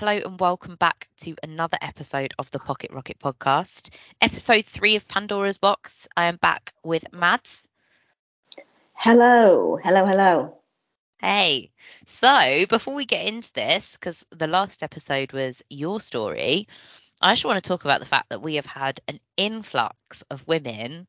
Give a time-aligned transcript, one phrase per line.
[0.00, 3.90] Hello and welcome back to another episode of the Pocket Rocket podcast,
[4.22, 6.08] episode three of Pandora's Box.
[6.16, 7.68] I am back with Mads.
[8.94, 10.56] Hello, hello, hello.
[11.20, 11.70] Hey,
[12.06, 16.66] so before we get into this, because the last episode was your story,
[17.20, 20.48] I just want to talk about the fact that we have had an influx of
[20.48, 21.08] women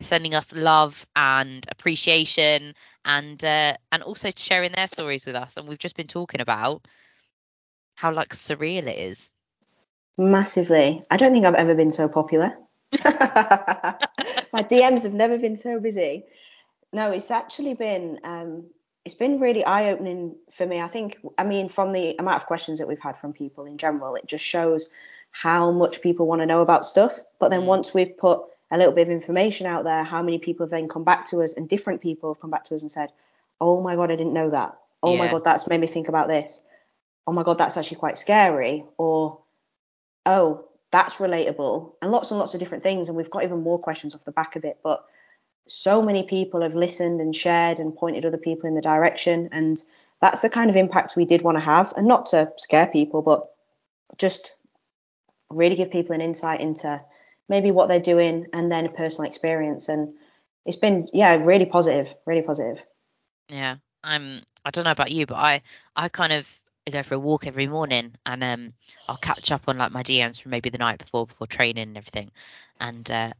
[0.00, 2.72] sending us love and appreciation
[3.04, 6.86] and uh, and also sharing their stories with us and we've just been talking about
[8.00, 9.30] how like surreal it is
[10.20, 11.02] Massively.
[11.10, 12.52] I don't think I've ever been so popular.
[12.92, 13.96] My
[14.52, 16.24] DMs have never been so busy.
[16.92, 18.66] No, it's actually been um,
[19.06, 20.78] it's been really eye opening for me.
[20.78, 23.78] I think I mean from the amount of questions that we've had from people in
[23.78, 24.90] general, it just shows
[25.30, 27.18] how much people want to know about stuff.
[27.38, 27.66] But then mm.
[27.66, 30.88] once we've put a little bit of information out there, how many people have then
[30.88, 33.10] come back to us and different people have come back to us and said,
[33.58, 34.76] Oh my god, I didn't know that.
[35.02, 35.18] Oh yeah.
[35.18, 36.62] my god, that's made me think about this.
[37.26, 38.84] Oh my god, that's actually quite scary.
[38.98, 39.40] Or
[40.26, 41.92] oh, that's relatable.
[42.02, 43.08] And lots and lots of different things.
[43.08, 44.78] And we've got even more questions off the back of it.
[44.82, 45.04] But
[45.66, 49.48] so many people have listened and shared and pointed other people in the direction.
[49.52, 49.82] And
[50.20, 51.92] that's the kind of impact we did want to have.
[51.96, 53.48] And not to scare people, but
[54.18, 54.52] just
[55.48, 57.00] really give people an insight into
[57.48, 59.88] maybe what they're doing and then a personal experience.
[59.88, 60.14] And
[60.66, 62.78] it's been, yeah, really positive, really positive.
[63.48, 63.76] Yeah.
[64.02, 65.62] I'm, I don't know about you, but I,
[65.96, 66.59] I kind of
[66.90, 68.72] go for a walk every morning and um
[69.08, 71.96] I'll catch up on like my DMs from maybe the night before before training and
[71.96, 72.30] everything
[72.80, 73.32] and uh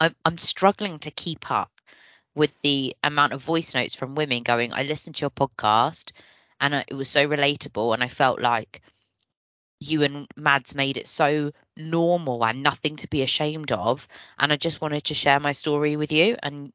[0.00, 1.70] I'm I'm struggling to keep up
[2.34, 6.12] with the amount of voice notes from women going I listened to your podcast
[6.60, 8.82] and it was so relatable and I felt like
[9.80, 14.08] you and Mads made it so normal and nothing to be ashamed of.
[14.38, 16.36] And I just wanted to share my story with you.
[16.42, 16.72] And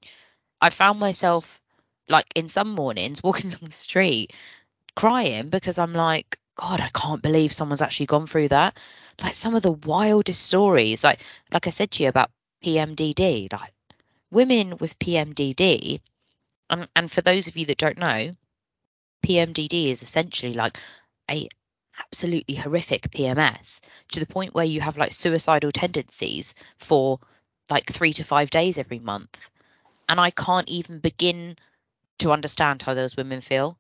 [0.62, 1.62] I found myself
[2.08, 4.34] like in some mornings walking along the street
[5.00, 8.78] crying because I'm like, God, I can't believe someone's actually gone through that.
[9.24, 11.22] Like some of the wildest stories, like
[11.54, 12.32] like I said to you about
[12.66, 13.74] PMDD, like
[14.30, 16.02] women with PMDD,
[16.70, 18.36] and, and for those of you that don't know,
[19.26, 20.78] PMDD is essentially like
[21.32, 21.48] a
[21.98, 23.80] absolutely horrific PMS
[24.12, 27.20] to the point where you have like suicidal tendencies for
[27.70, 29.38] like three to five days every month.
[30.10, 31.58] And I can't even begin
[32.18, 33.78] to understand how those women feel.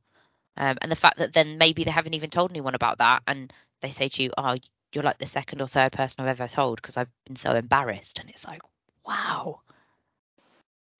[0.57, 3.51] Um, and the fact that then maybe they haven't even told anyone about that and
[3.81, 4.57] they say to you, oh,
[4.93, 8.19] you're like the second or third person I've ever told because I've been so embarrassed.
[8.19, 8.61] And it's like,
[9.05, 9.61] wow.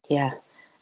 [0.10, 0.32] Yeah.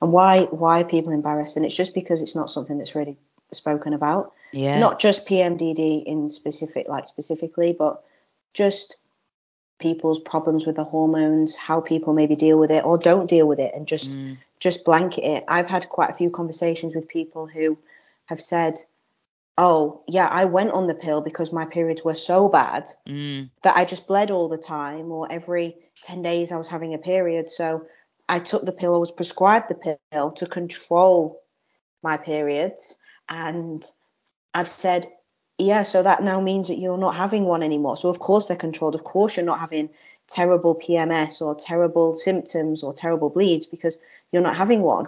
[0.01, 1.57] And why why are people embarrassed?
[1.57, 3.17] And it's just because it's not something that's really
[3.51, 4.33] spoken about.
[4.51, 4.79] Yeah.
[4.79, 8.03] Not just PMDD in specific, like specifically, but
[8.53, 8.97] just
[9.79, 13.59] people's problems with the hormones, how people maybe deal with it or don't deal with
[13.59, 14.37] it, and just mm.
[14.59, 15.43] just blanket it.
[15.47, 17.77] I've had quite a few conversations with people who
[18.27, 18.79] have said,
[19.57, 23.49] "Oh, yeah, I went on the pill because my periods were so bad mm.
[23.63, 26.99] that I just bled all the time, or every ten days I was having a
[26.99, 27.85] period, so."
[28.29, 31.41] I took the pill, I was prescribed the pill to control
[32.03, 32.97] my periods.
[33.29, 33.85] And
[34.53, 35.07] I've said,
[35.57, 37.97] yeah, so that now means that you're not having one anymore.
[37.97, 38.95] So of course they're controlled.
[38.95, 39.89] Of course you're not having
[40.27, 43.97] terrible PMS or terrible symptoms or terrible bleeds because
[44.31, 45.07] you're not having one.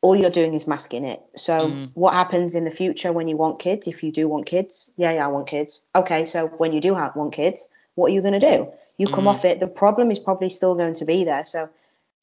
[0.00, 1.20] All you're doing is masking it.
[1.36, 1.90] So mm.
[1.94, 3.86] what happens in the future when you want kids?
[3.86, 5.82] If you do want kids, yeah, yeah, I want kids.
[5.94, 8.68] Okay, so when you do have want kids, what are you going to do?
[8.96, 9.28] You come mm.
[9.28, 9.60] off it.
[9.60, 11.44] The problem is probably still going to be there.
[11.44, 11.68] So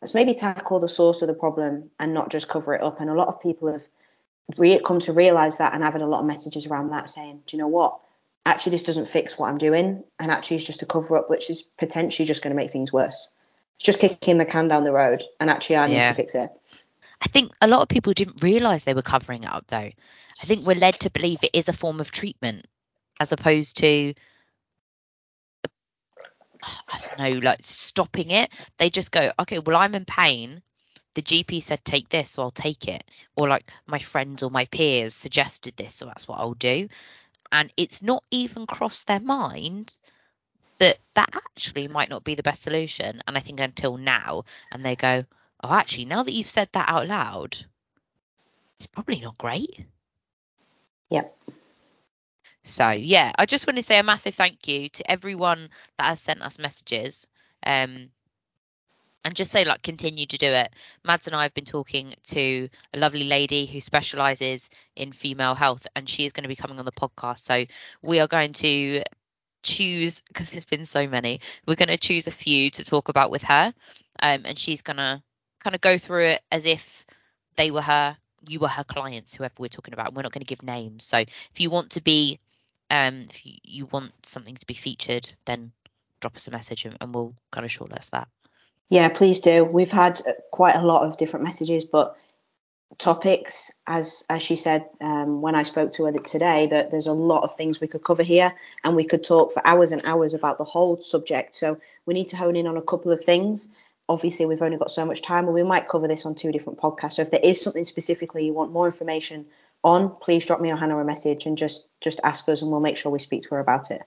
[0.01, 3.01] let's maybe tackle the source of the problem and not just cover it up.
[3.01, 3.87] And a lot of people have
[4.57, 7.57] re- come to realize that and having a lot of messages around that saying, do
[7.57, 7.99] you know what?
[8.45, 11.49] Actually, this doesn't fix what I'm doing, and actually, it's just a cover up, which
[11.49, 13.31] is potentially just going to make things worse.
[13.77, 16.09] It's just kicking the can down the road, and actually, I need yeah.
[16.09, 16.51] to fix it.
[17.25, 19.77] I think a lot of people didn't realize they were covering it up, though.
[19.77, 22.67] I think we're led to believe it is a form of treatment
[23.19, 24.13] as opposed to
[26.63, 28.49] I don't know, like stopping it.
[28.77, 30.61] They just go, okay, well, I'm in pain
[31.15, 33.03] the GP said take this, so I'll take it.
[33.35, 36.87] Or like my friends or my peers suggested this, so that's what I'll do.
[37.51, 39.95] And it's not even crossed their mind
[40.79, 43.23] that that actually might not be the best solution.
[43.27, 45.23] And I think until now, and they go,
[45.63, 47.57] oh, actually, now that you've said that out loud,
[48.77, 49.85] it's probably not great.
[51.09, 51.37] Yep.
[52.63, 56.19] So yeah, I just want to say a massive thank you to everyone that has
[56.19, 57.27] sent us messages.
[57.65, 58.09] Um,
[59.23, 60.71] and just say like continue to do it.
[61.03, 65.87] Mads and I have been talking to a lovely lady who specializes in female health
[65.95, 67.39] and she is going to be coming on the podcast.
[67.39, 67.65] So
[68.03, 69.01] we are going to
[69.63, 71.41] choose because there's been so many.
[71.67, 73.73] We're going to choose a few to talk about with her.
[74.21, 75.23] Um, and she's going to
[75.65, 77.07] kind of go through it as if
[77.55, 78.15] they were her
[78.47, 80.13] you were her clients, whoever we're talking about.
[80.13, 81.03] We're not going to give names.
[81.03, 82.39] So if you want to be
[82.91, 85.71] um, if you, you want something to be featured, then
[86.21, 88.27] drop us a message and, and we'll kind of shortlist that.
[88.89, 89.65] Yeah, please do.
[89.65, 90.21] We've had
[90.51, 92.15] quite a lot of different messages, but
[92.99, 97.13] topics, as as she said um, when I spoke to her today, that there's a
[97.13, 98.53] lot of things we could cover here,
[98.83, 101.55] and we could talk for hours and hours about the whole subject.
[101.55, 103.69] So we need to hone in on a couple of things.
[104.07, 106.79] Obviously, we've only got so much time, and we might cover this on two different
[106.79, 107.13] podcasts.
[107.13, 109.47] So if there is something specifically you want more information
[109.83, 112.81] on, please drop me or Hannah a message and just just ask us, and we'll
[112.81, 114.03] make sure we speak to her about it.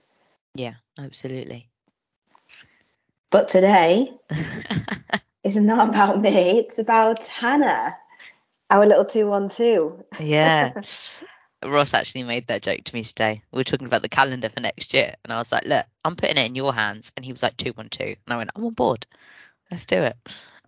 [0.55, 1.69] Yeah, absolutely.
[3.31, 4.13] But today
[5.45, 7.97] is not about me; it's about Hannah,
[8.71, 10.05] our little two one two.
[10.21, 10.81] yeah.
[11.65, 13.43] Ross actually made that joke to me today.
[13.51, 16.15] We were talking about the calendar for next year, and I was like, "Look, I'm
[16.15, 18.51] putting it in your hands," and he was like, two one two, and I went,
[18.55, 19.07] "I'm on board.
[19.71, 20.17] Let's do it."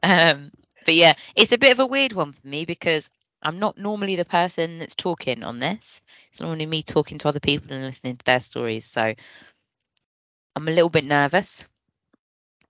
[0.02, 0.50] Um,
[0.84, 3.10] but yeah, it's a bit of a weird one for me because
[3.42, 6.00] I'm not normally the person that's talking on this.
[6.30, 8.84] It's normally me talking to other people and listening to their stories.
[8.84, 9.14] So
[10.56, 11.68] I'm a little bit nervous.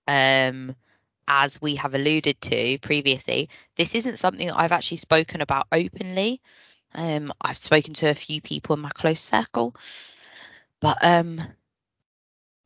[0.06, 0.74] Um,
[1.26, 6.40] as we have alluded to previously, this isn't something that I've actually spoken about openly.
[6.94, 9.74] Um, I've spoken to a few people in my close circle,
[10.80, 11.40] but um,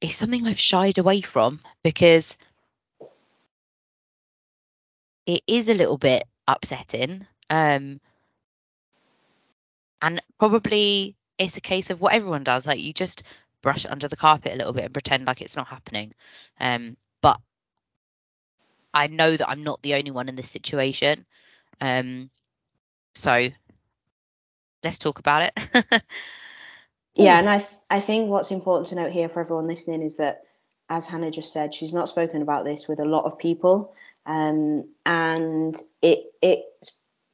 [0.00, 2.36] it's something I've shied away from because
[5.26, 7.26] it is a little bit upsetting.
[7.50, 8.00] Um,
[10.02, 13.22] and probably it's a case of what everyone does, like you just
[13.62, 16.12] brush it under the carpet a little bit and pretend like it's not happening.
[16.60, 17.40] Um, but
[18.92, 21.26] I know that I'm not the only one in this situation.
[21.80, 22.30] Um,
[23.14, 23.48] so
[24.84, 26.02] let's talk about it.
[27.14, 30.42] yeah, and I I think what's important to note here for everyone listening is that,
[30.94, 33.92] as Hannah just said, she's not spoken about this with a lot of people,
[34.26, 36.64] um, and it it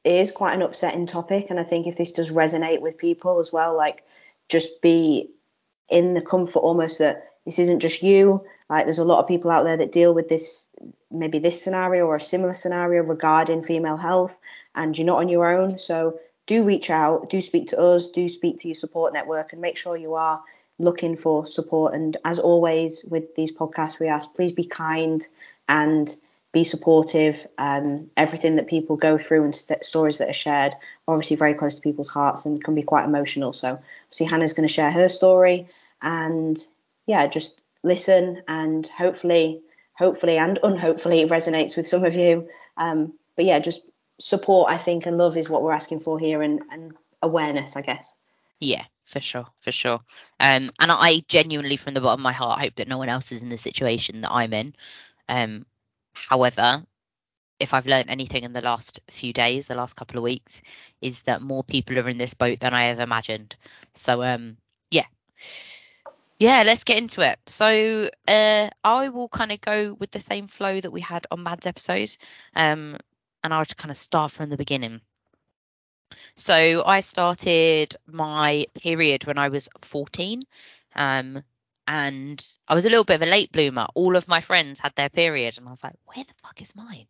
[0.03, 1.47] is quite an upsetting topic.
[1.49, 4.03] And I think if this does resonate with people as well, like
[4.49, 5.29] just be
[5.89, 8.43] in the comfort almost that this isn't just you.
[8.67, 10.73] Like there's a lot of people out there that deal with this,
[11.11, 14.39] maybe this scenario or a similar scenario regarding female health,
[14.73, 15.77] and you're not on your own.
[15.77, 19.61] So do reach out, do speak to us, do speak to your support network, and
[19.61, 20.41] make sure you are
[20.81, 21.93] looking for support.
[21.93, 25.25] And as always with these podcasts, we ask please be kind
[25.69, 26.13] and
[26.51, 27.47] be supportive.
[27.57, 30.73] Um, everything that people go through and st- stories that are shared,
[31.07, 33.53] obviously very close to people's hearts and can be quite emotional.
[33.53, 33.79] So,
[34.11, 35.67] see, Hannah's going to share her story,
[36.01, 36.57] and
[37.05, 39.61] yeah, just listen and hopefully,
[39.93, 42.49] hopefully and unhopefully, it resonates with some of you.
[42.77, 43.83] Um, but yeah, just
[44.19, 47.81] support, I think, and love is what we're asking for here, and, and awareness, I
[47.81, 48.15] guess.
[48.59, 49.99] Yeah, for sure, for sure.
[50.39, 53.31] Um, and I genuinely, from the bottom of my heart, hope that no one else
[53.31, 54.73] is in the situation that I'm in.
[55.27, 55.65] Um,
[56.13, 56.83] however,
[57.59, 60.61] if I've learned anything in the last few days, the last couple of weeks,
[61.01, 63.55] is that more people are in this boat than I ever imagined.
[63.95, 64.55] So, um,
[64.89, 65.05] yeah,
[66.39, 67.37] yeah, let's get into it.
[67.47, 71.43] So, uh, I will kind of go with the same flow that we had on
[71.43, 72.15] Mads' episode.
[72.55, 72.97] Um,
[73.43, 75.01] and I'll just kind of start from the beginning.
[76.35, 80.41] So I started my period when I was 14.
[80.95, 81.43] Um,
[81.87, 83.87] and I was a little bit of a late bloomer.
[83.95, 86.75] All of my friends had their period, and I was like, where the fuck is
[86.75, 87.07] mine?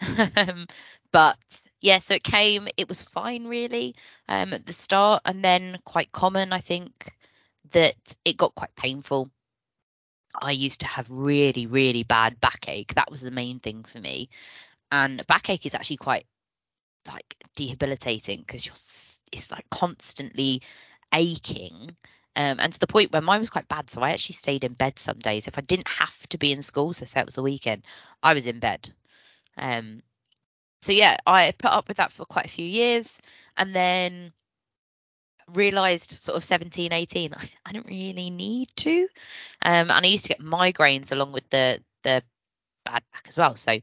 [0.36, 0.66] um,
[1.10, 1.38] but
[1.80, 3.94] yeah, so it came, it was fine really
[4.28, 7.12] um, at the start, and then quite common, I think,
[7.72, 9.28] that it got quite painful.
[10.40, 12.94] I used to have really, really bad backache.
[12.94, 14.30] That was the main thing for me
[14.92, 16.26] and backache is actually quite
[17.06, 18.74] like debilitating because you're
[19.32, 20.62] it's like constantly
[21.14, 21.96] aching
[22.34, 24.72] um, and to the point where mine was quite bad so i actually stayed in
[24.72, 25.48] bed some days.
[25.48, 27.82] If i didn't have to be in school so say it was the weekend
[28.22, 28.90] i was in bed.
[29.58, 30.02] Um,
[30.80, 33.18] so yeah i put up with that for quite a few years
[33.56, 34.32] and then
[35.52, 39.08] realized sort of 17 18 I, I didn't really need to
[39.62, 42.22] um, and i used to get migraines along with the the
[42.84, 43.56] bad back as well.
[43.56, 43.78] So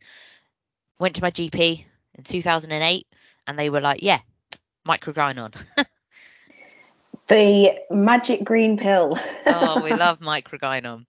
[0.99, 1.85] went to my GP
[2.19, 3.07] in 2008
[3.47, 4.19] and they were like, yeah,
[4.87, 5.55] Microgynon.
[7.27, 9.17] the magic green pill.
[9.47, 11.05] oh, we love Microgynon.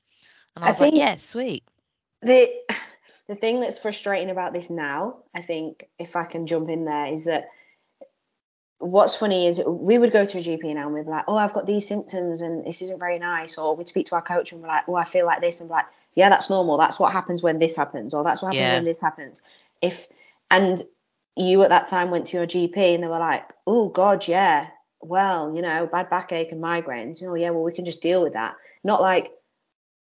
[0.56, 1.64] And I, I was like, yeah, sweet.
[2.22, 2.50] The
[3.28, 7.06] the thing that's frustrating about this now, I think, if I can jump in there,
[7.06, 7.48] is that
[8.78, 11.36] what's funny is we would go to a GP now and we'd be like, oh,
[11.36, 13.56] I've got these symptoms and this isn't very nice.
[13.56, 15.60] Or we'd speak to our coach and we're like, oh, I feel like this.
[15.60, 16.76] And like, yeah, that's normal.
[16.76, 18.14] That's what happens when this happens.
[18.14, 18.74] Or that's what happens yeah.
[18.74, 19.40] when this happens
[19.80, 20.06] if
[20.50, 20.82] and
[21.40, 24.68] you at that time went to your GP and they were like, oh God, yeah,
[25.00, 28.22] well, you know, bad backache and migraines, you know, yeah, well, we can just deal
[28.22, 28.54] with that.
[28.84, 29.32] Not like,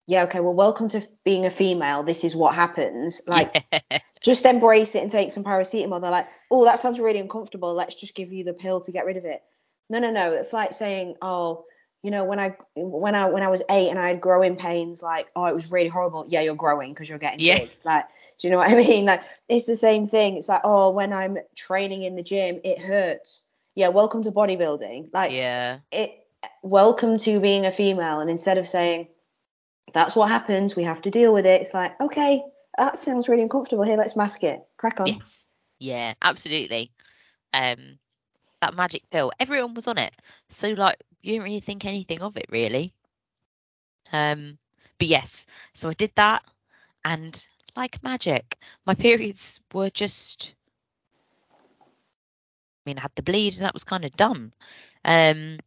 [0.05, 2.03] yeah, okay, well, welcome to being a female.
[2.03, 3.21] This is what happens.
[3.27, 3.99] Like, yeah.
[4.21, 6.01] just embrace it and take some paracetamol.
[6.01, 7.73] They're like, oh, that sounds really uncomfortable.
[7.73, 9.41] Let's just give you the pill to get rid of it.
[9.89, 10.33] No, no, no.
[10.33, 11.65] It's like saying, oh,
[12.03, 15.01] you know, when I when I when I was eight and I had growing pains,
[15.01, 16.25] like, oh, it was really horrible.
[16.27, 17.59] Yeah, you're growing because you're getting Yeah.
[17.59, 17.71] big.
[17.85, 18.05] Like,
[18.43, 19.05] do you know what I mean?
[19.05, 20.35] Like, it's the same thing.
[20.35, 23.45] It's like, oh, when I'm training in the gym, it hurts.
[23.73, 25.11] Yeah, welcome to bodybuilding.
[25.13, 25.79] Like, Yeah.
[25.91, 26.11] it
[26.61, 29.07] welcome to being a female and instead of saying
[29.93, 32.43] that's what happens we have to deal with it it's like okay
[32.77, 35.45] that sounds really uncomfortable here let's mask it crack on Yes.
[35.79, 36.91] Yeah, absolutely.
[37.53, 37.99] Um,
[38.61, 39.31] that magic pill.
[39.39, 40.13] Everyone was on it,
[40.49, 42.93] so like you didn't really think anything of it really.
[44.11, 44.57] Um,
[44.99, 46.43] but yes, so I did that,
[47.03, 47.45] and
[47.75, 50.55] like magic, my periods were just.
[52.85, 54.53] I mean, I had the bleed, and that was kind of done.
[55.05, 55.59] Um,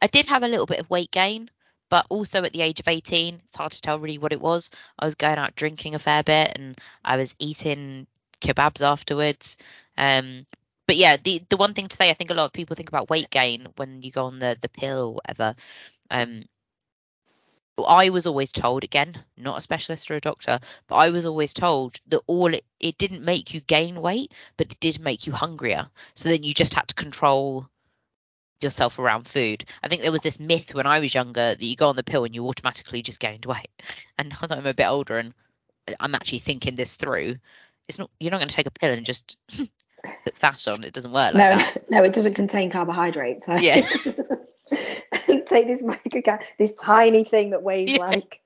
[0.00, 1.50] I did have a little bit of weight gain,
[1.90, 4.70] but also at the age of 18, it's hard to tell really what it was.
[4.98, 8.06] I was going out drinking a fair bit, and I was eating
[8.40, 9.56] kebabs afterwards.
[9.98, 10.46] Um,
[10.86, 12.88] but yeah, the the one thing to say, I think a lot of people think
[12.88, 15.54] about weight gain when you go on the the pill or whatever.
[16.10, 16.44] Um,
[17.78, 21.54] I was always told, again, not a specialist or a doctor, but I was always
[21.54, 25.32] told that all it, it didn't make you gain weight, but it did make you
[25.32, 25.88] hungrier.
[26.14, 27.68] So then you just had to control
[28.60, 29.64] yourself around food.
[29.82, 32.04] I think there was this myth when I was younger that you go on the
[32.04, 33.70] pill and you automatically just gained weight.
[34.18, 35.34] And now that I'm a bit older and
[35.98, 37.36] I'm actually thinking this through,
[37.88, 39.36] it's not you're not going to take a pill and just
[40.24, 40.84] put fat on.
[40.84, 41.84] It doesn't work like no that.
[41.90, 43.88] no it doesn't contain carbohydrates Yeah.
[45.52, 47.98] Take this microgram this tiny thing that weighs Yeah.
[47.98, 48.40] like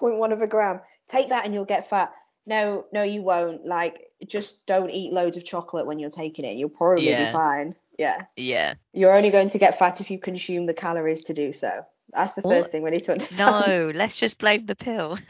[0.00, 2.12] 0.1 of a gram take that and you'll get fat
[2.46, 6.56] no no you won't like just don't eat loads of chocolate when you're taking it
[6.56, 7.26] you'll probably Yeah.
[7.26, 8.74] be fine yeah Yeah.
[8.92, 12.34] you're only going to get fat if you consume the calories to do so that's
[12.34, 12.54] the What?
[12.54, 15.18] first thing we need to understand No, let's just blame the pill.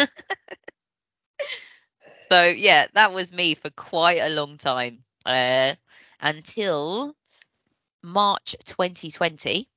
[2.30, 5.04] so yeah, that was me for quite a long time.
[5.24, 5.74] Uh,
[6.20, 7.14] until
[8.02, 9.68] March 2020.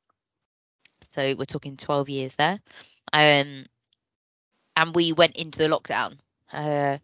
[1.17, 2.59] So we're talking 12 years there.
[3.11, 3.65] Um,
[4.75, 6.19] and we went into the lockdown.
[6.53, 6.99] Uh,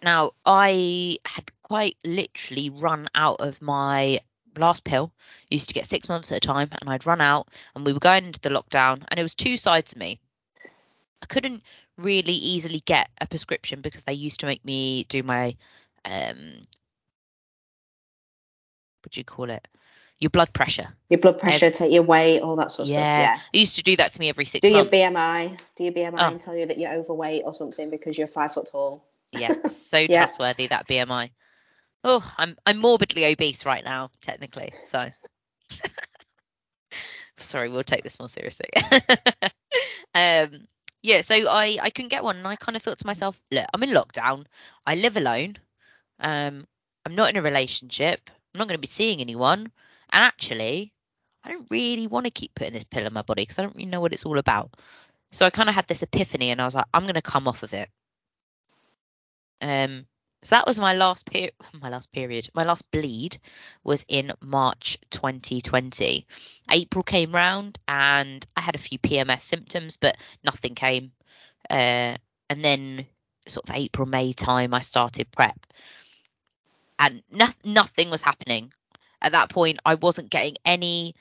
[0.00, 4.20] now I had quite literally run out of my
[4.56, 5.12] last pill.
[5.50, 7.98] Used to get six months at a time, and I'd run out, and we were
[7.98, 10.20] going into the lockdown, and it was two sides of me.
[11.20, 11.64] I couldn't
[11.98, 15.56] really easily get a prescription because they used to make me do my
[16.04, 16.60] um
[19.02, 19.66] what do you call it?
[20.20, 20.94] Your blood pressure.
[21.10, 22.98] your blood pressure, take your weight, all that sort of stuff.
[23.00, 23.34] Yeah.
[23.36, 23.46] stuff.
[23.52, 24.70] They used to do that to me every six Yeah.
[24.70, 25.16] Do your months.
[25.18, 25.58] BMI.
[25.76, 26.26] Do your BMI Oh.
[26.28, 29.04] and tell you that you're overweight or something because you're five foot tall.
[29.32, 30.20] Yeah, so Yeah.
[30.20, 31.30] trustworthy that BMI.
[32.04, 34.72] Oh, I'm I'm morbidly obese right now, technically.
[34.84, 35.08] So
[37.38, 38.68] sorry, we'll take this more seriously.
[40.14, 40.68] um,
[41.02, 43.66] yeah, so I I couldn't get one, and I kind of thought to myself, look,
[43.74, 44.46] I'm in lockdown.
[44.86, 45.56] I live alone.
[46.20, 46.66] Um,
[47.04, 48.30] I'm not in a relationship.
[48.54, 49.72] I'm not going to be seeing anyone,
[50.14, 50.92] and actually,
[51.44, 53.76] I don't really want to keep putting this pill in my body because I don't
[53.76, 54.76] really know what it's all about.
[55.32, 57.48] So I kind of had this epiphany, and I was like, I'm going to come
[57.48, 57.90] off of it.
[59.60, 60.06] Um,
[60.42, 61.52] so that was my last period.
[61.80, 62.48] My last period.
[62.54, 63.38] My last bleed
[63.82, 66.26] was in March 2020.
[66.70, 71.12] April came round, and I had a few PMS symptoms, but nothing came.
[71.68, 72.16] Uh,
[72.50, 73.06] and then
[73.48, 75.66] sort of April May time, I started prep,
[76.98, 78.72] and no- nothing was happening.
[79.24, 81.14] At that point, I wasn't getting any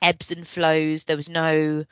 [0.00, 1.04] ebbs and flows.
[1.04, 1.84] There was no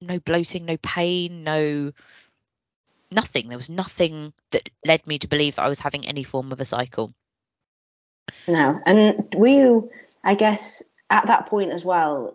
[0.00, 1.92] no bloating, no pain, no
[3.12, 3.48] nothing.
[3.48, 6.60] There was nothing that led me to believe that I was having any form of
[6.60, 7.14] a cycle.
[8.48, 8.80] No.
[8.84, 9.90] And were you,
[10.24, 12.34] I guess, at that point as well,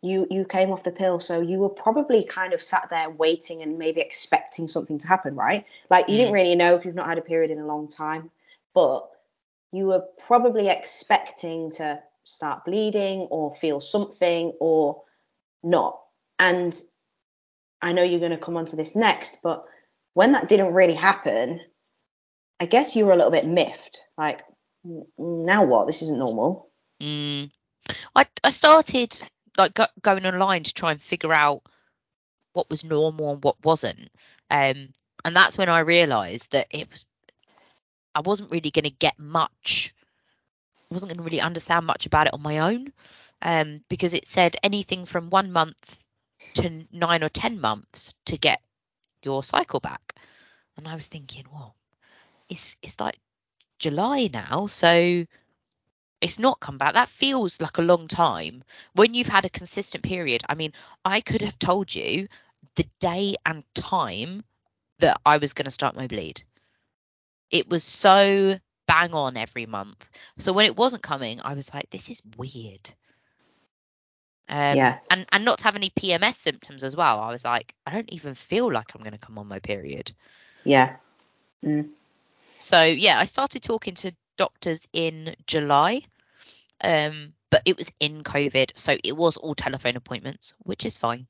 [0.00, 3.62] you you came off the pill, so you were probably kind of sat there waiting
[3.62, 5.66] and maybe expecting something to happen, right?
[5.90, 6.18] Like you Mm.
[6.18, 8.30] didn't really know if you've not had a period in a long time,
[8.74, 9.10] but
[9.76, 15.02] you were probably expecting to start bleeding or feel something or
[15.62, 16.00] not.
[16.38, 16.74] And
[17.82, 19.64] I know you're going to come onto this next, but
[20.14, 21.60] when that didn't really happen,
[22.58, 24.00] I guess you were a little bit miffed.
[24.16, 24.40] Like,
[25.18, 25.86] now what?
[25.86, 26.70] This isn't normal.
[27.02, 27.50] Mm.
[28.14, 29.20] I I started
[29.58, 31.62] like go, going online to try and figure out
[32.54, 34.08] what was normal and what wasn't.
[34.50, 34.88] Um,
[35.24, 37.04] and that's when I realised that it was
[38.16, 39.94] I wasn't really going to get much.
[40.90, 42.92] I wasn't going to really understand much about it on my own,
[43.42, 45.98] um, because it said anything from one month
[46.54, 48.62] to nine or ten months to get
[49.22, 50.14] your cycle back.
[50.78, 51.74] And I was thinking, well,
[52.48, 53.18] it's it's like
[53.78, 55.26] July now, so
[56.22, 56.94] it's not come back.
[56.94, 58.64] That feels like a long time.
[58.94, 60.72] When you've had a consistent period, I mean,
[61.04, 62.28] I could have told you
[62.76, 64.42] the day and time
[65.00, 66.42] that I was going to start my bleed.
[67.50, 70.08] It was so bang on every month.
[70.38, 72.90] So when it wasn't coming, I was like, this is weird.
[74.48, 74.98] Um, Yeah.
[75.10, 77.20] And and not to have any PMS symptoms as well.
[77.20, 80.12] I was like, I don't even feel like I'm going to come on my period.
[80.64, 80.96] Yeah.
[81.64, 81.88] Mm.
[82.50, 86.02] So yeah, I started talking to doctors in July.
[86.82, 91.26] Um, but it was in COVID, so it was all telephone appointments, which is fine.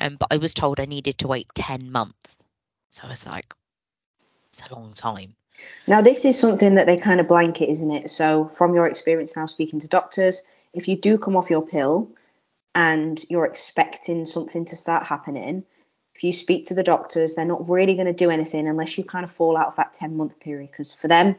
[0.00, 2.38] Um, but I was told I needed to wait 10 months.
[2.90, 3.54] So I was like,
[4.48, 5.36] it's a long time.
[5.86, 8.10] Now, this is something that they kind of blanket, isn't it?
[8.10, 12.10] So, from your experience now speaking to doctors, if you do come off your pill
[12.74, 15.64] and you're expecting something to start happening,
[16.14, 19.04] if you speak to the doctors, they're not really going to do anything unless you
[19.04, 20.70] kind of fall out of that 10 month period.
[20.70, 21.36] Because for them,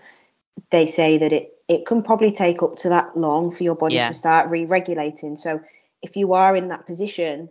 [0.71, 3.95] they say that it, it can probably take up to that long for your body
[3.95, 4.07] Yeah.
[4.07, 5.35] to start re regulating.
[5.35, 5.61] So,
[6.01, 7.49] if you are in that position,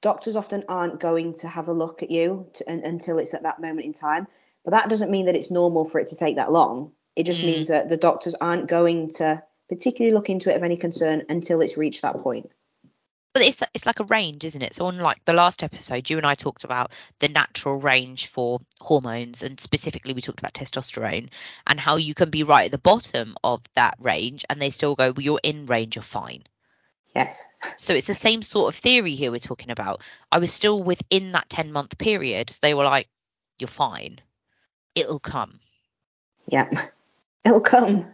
[0.00, 3.42] doctors often aren't going to have a look at you to, un, until it's at
[3.42, 4.26] that moment in time.
[4.64, 6.92] But that doesn't mean that it's normal for it to take that long.
[7.16, 7.46] It just Mm.
[7.46, 11.60] means that the doctors aren't going to particularly look into it of any concern until
[11.60, 12.50] it's reached that point.
[13.32, 14.74] But it's it's like a range, isn't it?
[14.74, 18.60] So on like the last episode, you and I talked about the natural range for
[18.80, 21.30] hormones, and specifically we talked about testosterone
[21.66, 24.94] and how you can be right at the bottom of that range, and they still
[24.94, 26.44] go, well, you're in range, you're fine.
[27.14, 27.44] Yes.
[27.76, 30.02] So it's the same sort of theory here we're talking about.
[30.30, 32.56] I was still within that 10 month period.
[32.62, 33.08] They were like,
[33.58, 34.20] you're fine.
[34.94, 35.60] It'll come.
[36.46, 36.70] Yeah.
[37.44, 38.06] It'll come.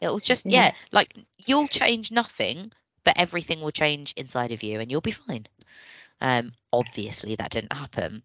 [0.00, 0.66] It'll just, Yeah.
[0.66, 2.72] yeah, like you'll change nothing,
[3.04, 5.46] but everything will change inside of you and you'll be fine.
[6.20, 8.22] Um, obviously, that didn't happen.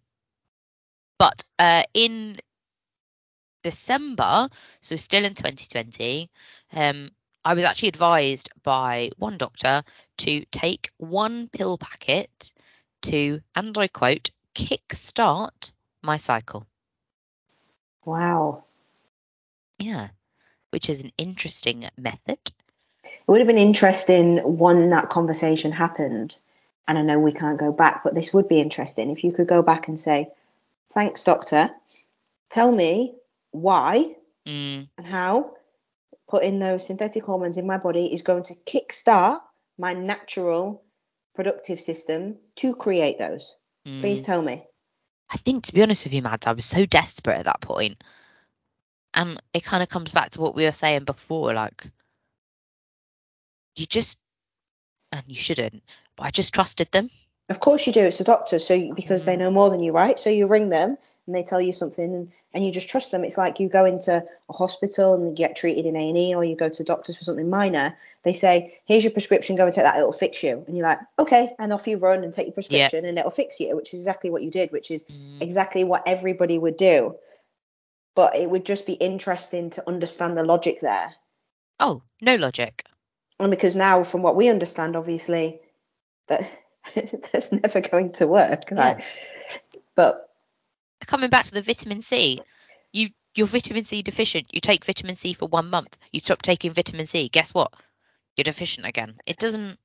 [1.18, 2.36] But uh, in
[3.62, 4.48] December,
[4.80, 6.30] so still in 2020,
[6.74, 7.10] um,
[7.44, 9.82] I was actually advised by one doctor
[10.18, 12.52] to take one pill packet
[13.02, 16.66] to, and I quote, kickstart my cycle.
[18.04, 18.64] Wow.
[19.78, 20.08] Yeah,
[20.70, 22.38] which is an interesting method.
[23.04, 26.34] It would have been interesting when that conversation happened.
[26.88, 29.46] And I know we can't go back, but this would be interesting if you could
[29.46, 30.30] go back and say,
[30.92, 31.70] Thanks, doctor.
[32.50, 33.14] Tell me
[33.50, 35.54] why Mm, and how
[36.28, 39.40] putting those synthetic hormones in my body is going to kickstart
[39.78, 40.82] my natural
[41.34, 43.56] productive system to create those.
[43.84, 44.24] Please mm.
[44.24, 44.64] tell me.
[45.32, 48.02] I think, to be honest with you, Mads, I was so desperate at that point.
[49.14, 51.86] And it kind of comes back to what we were saying before like,
[53.76, 54.18] you just,
[55.10, 55.82] and you shouldn't,
[56.16, 57.10] but I just trusted them.
[57.48, 58.00] Of course you do.
[58.02, 59.40] It's a doctor, so you, because they Mm.
[59.40, 60.18] know more than you, right?
[60.18, 63.24] So you ring them and they tell you something, and, and you just trust them.
[63.24, 66.34] It's like you go into a hospital and you get treated in A and E,
[66.34, 67.96] or you go to doctors for something minor.
[68.24, 69.56] They say, "Here's your prescription.
[69.56, 69.96] Go and take that.
[69.96, 73.04] It'll fix you." And you're like, "Okay," and off you run and take your prescription,
[73.04, 75.42] and it'll fix you, which is exactly what you did, which is Mm.
[75.42, 77.16] exactly what everybody would do.
[78.14, 81.14] But it would just be interesting to understand the logic there.
[81.80, 82.84] Oh, no logic.
[83.38, 85.60] And because now, from what we understand, obviously,
[86.28, 86.50] that
[87.32, 88.70] that's never going to work.
[88.70, 89.04] Like,
[89.94, 90.31] but
[91.06, 92.40] Coming back to the vitamin C,
[92.92, 94.48] you you're vitamin C deficient.
[94.52, 95.96] You take vitamin C for one month.
[96.12, 97.28] You stop taking vitamin C.
[97.28, 97.72] Guess what?
[98.36, 99.18] You're deficient again.
[99.26, 99.78] It doesn't.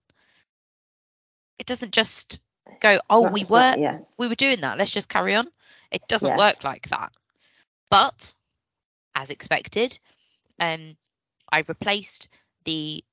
[1.59, 2.41] It doesn't just
[2.81, 2.99] go.
[3.09, 4.77] Oh, not- we were not- yeah, we were doing that.
[4.77, 5.47] Let's just carry on.
[5.91, 6.37] It doesn't Yeah.
[6.37, 7.13] work like that.
[7.89, 8.35] But
[9.15, 9.97] as expected,
[10.59, 10.97] um,
[11.51, 12.27] I replaced
[12.65, 13.03] the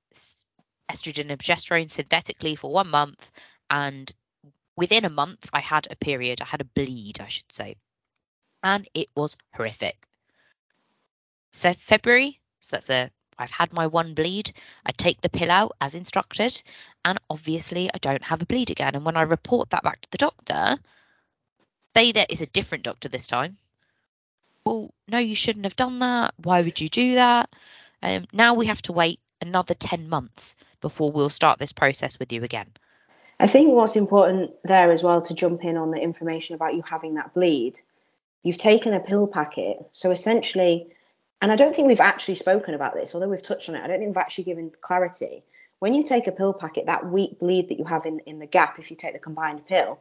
[0.89, 3.31] estrogen and progesterone synthetically for one month,
[3.71, 4.13] and
[4.77, 6.43] within a month, I had a period.
[6.43, 7.77] I had a bleed, I should say,
[8.65, 10.09] and it was horrific.
[11.53, 13.11] So February, so that's a.
[13.37, 14.53] I've had my one bleed.
[14.87, 16.61] I take the pill out as instructed,
[17.05, 18.95] and obviously I don't have a bleed again.
[18.95, 20.79] And when I report that back to the doctor,
[21.95, 23.57] they that is a different doctor this time.
[24.65, 26.35] Well, no, you shouldn't have done that.
[26.43, 27.51] Why would you do that?
[28.03, 32.33] Um, now we have to wait another 10 months before we'll start this process with
[32.33, 32.71] you again.
[33.39, 36.83] I think what's important there as well to jump in on the information about you
[36.83, 37.81] having that bleed.
[38.45, 40.95] You've taken a pill packet, so essentially,
[41.43, 43.83] and I don't think we've actually spoken about this, although we've touched on it.
[43.83, 45.43] I don't think we've actually given clarity.
[45.81, 48.47] When you take a pill packet, that weak bleed that you have in in the
[48.47, 49.99] gap, if you take the combined pill,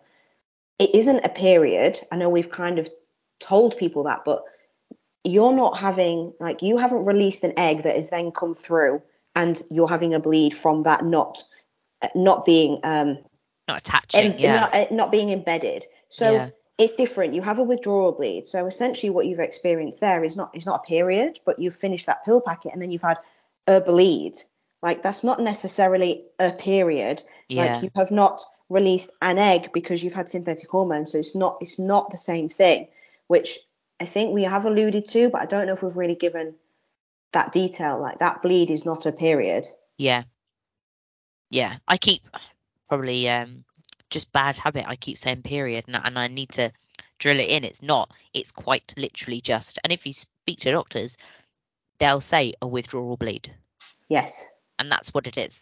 [0.78, 2.00] it isn't a period.
[2.12, 2.90] I know we've kind of
[3.40, 4.44] told people that, but
[5.24, 9.02] you're not having like you haven't released an egg that has then come through
[9.36, 11.42] and you're having a bleed from that not
[12.14, 13.18] not being um
[13.68, 14.56] Not attaching, em- yeah.
[14.60, 16.50] not, uh, not being embedded so Yeah.
[16.78, 17.34] It's different.
[17.34, 18.46] You have a withdrawal bleed.
[18.46, 22.08] So essentially what you've experienced there is not is not a period but you've finished
[22.08, 23.20] that pill packet and then you've had
[23.68, 24.34] a bleed.
[24.82, 27.22] Like that's not necessarily a period.
[27.50, 27.74] Yeah.
[27.74, 31.12] like you have not released an egg because you've had synthetic hormones.
[31.12, 32.88] So it's not it's not the same thing
[33.28, 33.58] which
[34.02, 36.54] i think we have alluded to but i don't know if we've really given
[37.34, 38.00] that detail.
[38.00, 39.68] Like that bleed is not a period.
[39.98, 40.24] Yeah.
[41.50, 41.78] Yeah.
[41.88, 42.22] I keep
[42.88, 43.66] probably um
[44.14, 44.88] just bad habit.
[44.88, 46.72] I keep saying period, and, and I need to
[47.20, 47.64] drill it in.
[47.64, 48.12] It's not.
[48.34, 49.80] It's quite literally just.
[49.84, 51.18] And if you speak to doctors,
[51.98, 53.54] they'll say a withdrawal bleed,
[54.08, 54.50] Yes.
[54.80, 55.62] and that's what it is.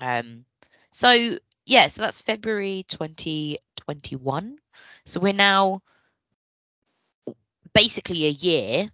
[0.00, 0.44] Um.
[0.90, 4.58] So yeah, so that's February 2021.
[5.06, 5.82] So we're now
[7.72, 8.90] basically a year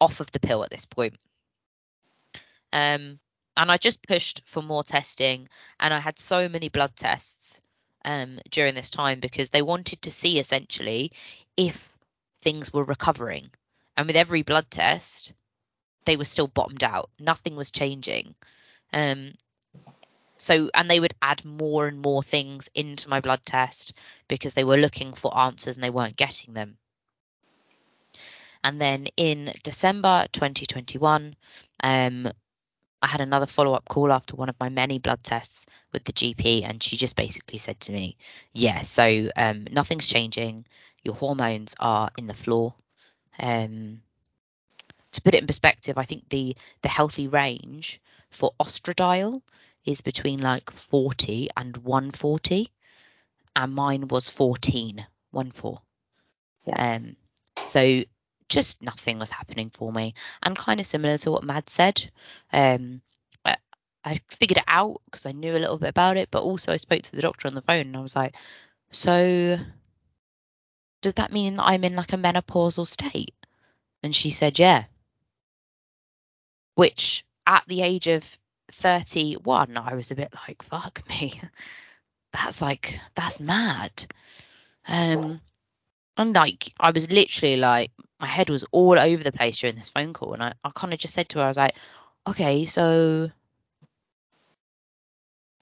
[0.00, 1.14] off of the pill at this point.
[2.72, 3.18] Um,
[3.56, 7.41] and I just pushed for more testing, and I had so many blood tests
[8.04, 11.12] um, during this time because they wanted to see essentially
[11.56, 11.90] if
[12.42, 13.50] things were recovering.
[13.96, 15.32] And with every blood test,
[16.04, 17.10] they were still bottomed out.
[17.18, 18.34] Nothing was changing.
[18.92, 19.32] Um,
[20.36, 23.94] so, and they would add more and more things into my blood test
[24.26, 26.78] because they were looking for answers and they weren't getting them.
[28.64, 31.36] And then in December 2021,
[31.82, 32.28] um,
[33.02, 36.12] I had another follow up call after one of my many blood tests with the
[36.12, 38.16] GP, and she just basically said to me,
[38.52, 40.64] Yeah, so um, nothing's changing.
[41.02, 42.74] Your hormones are in the floor.
[43.40, 44.02] Um,
[45.10, 49.42] to put it in perspective, I think the the healthy range for oestradiol
[49.84, 52.68] is between like 40 and 140,
[53.56, 55.82] and mine was 14, 1 4.
[56.66, 56.94] Yeah.
[56.94, 57.16] Um,
[57.56, 58.02] so
[58.52, 62.10] just nothing was happening for me, and kind of similar to what Mads said.
[62.52, 63.00] Um,
[64.04, 66.76] I, figured it out because I knew a little bit about it, but also I
[66.76, 68.34] spoke to the doctor on the phone, and I was like,
[68.90, 69.58] so
[71.02, 73.34] does that mean that I'm in like a menopausal state?
[74.02, 74.84] And she said, yeah.
[76.74, 78.24] Which at the age of
[78.72, 81.40] 31, I was a bit like, fuck me.
[82.32, 84.06] That's like, that's mad.
[84.88, 85.42] Um,
[86.16, 89.90] and like, I was literally like, my head was all over the place during this
[89.90, 90.34] phone call.
[90.34, 91.74] And I, I kind of just said to her, I was like,
[92.26, 93.30] okay, so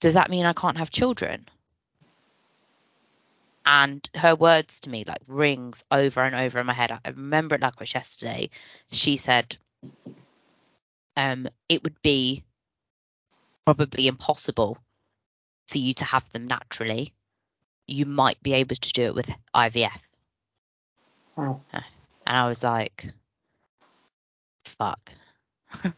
[0.00, 1.46] does that mean I can't have children?
[3.64, 6.90] And her words to me like rings over and over in my head.
[6.90, 8.50] I remember it like it was yesterday.
[8.90, 9.56] She said,
[11.16, 12.42] um, it would be
[13.64, 14.78] probably impossible
[15.68, 17.12] for you to have them naturally.
[17.86, 20.00] You might be able to do it with IVF.
[21.40, 21.61] Wow.
[21.72, 21.85] And
[22.26, 23.12] I was like,
[24.64, 25.12] fuck.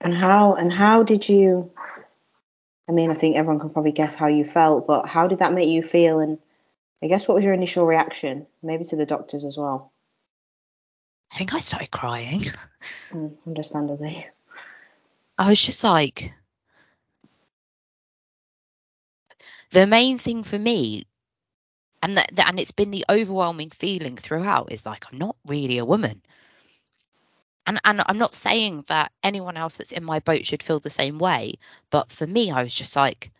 [0.00, 1.72] And how and how did you?
[2.88, 5.52] I mean, I think everyone can probably guess how you felt, but how did that
[5.52, 6.20] make you feel?
[6.20, 6.38] And
[7.02, 9.90] I guess what was your initial reaction, maybe to the doctors as well?
[11.32, 12.44] I think I started crying.
[13.10, 14.24] Mm, understandably.
[15.36, 16.32] I was just like,
[19.70, 21.07] the main thing for me,
[22.02, 25.78] and that, that- and it's been the overwhelming feeling throughout, is like I'm not really
[25.78, 26.22] a woman.
[27.66, 30.90] And and I'm not saying that anyone else that's in my boat should feel the
[30.90, 31.54] same way,
[31.90, 33.30] but for me, I was just like,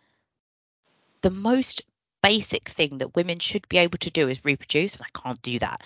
[1.21, 1.81] the most
[2.21, 5.59] basic thing that women should be able to do is reproduce, and I can't do
[5.59, 5.81] that.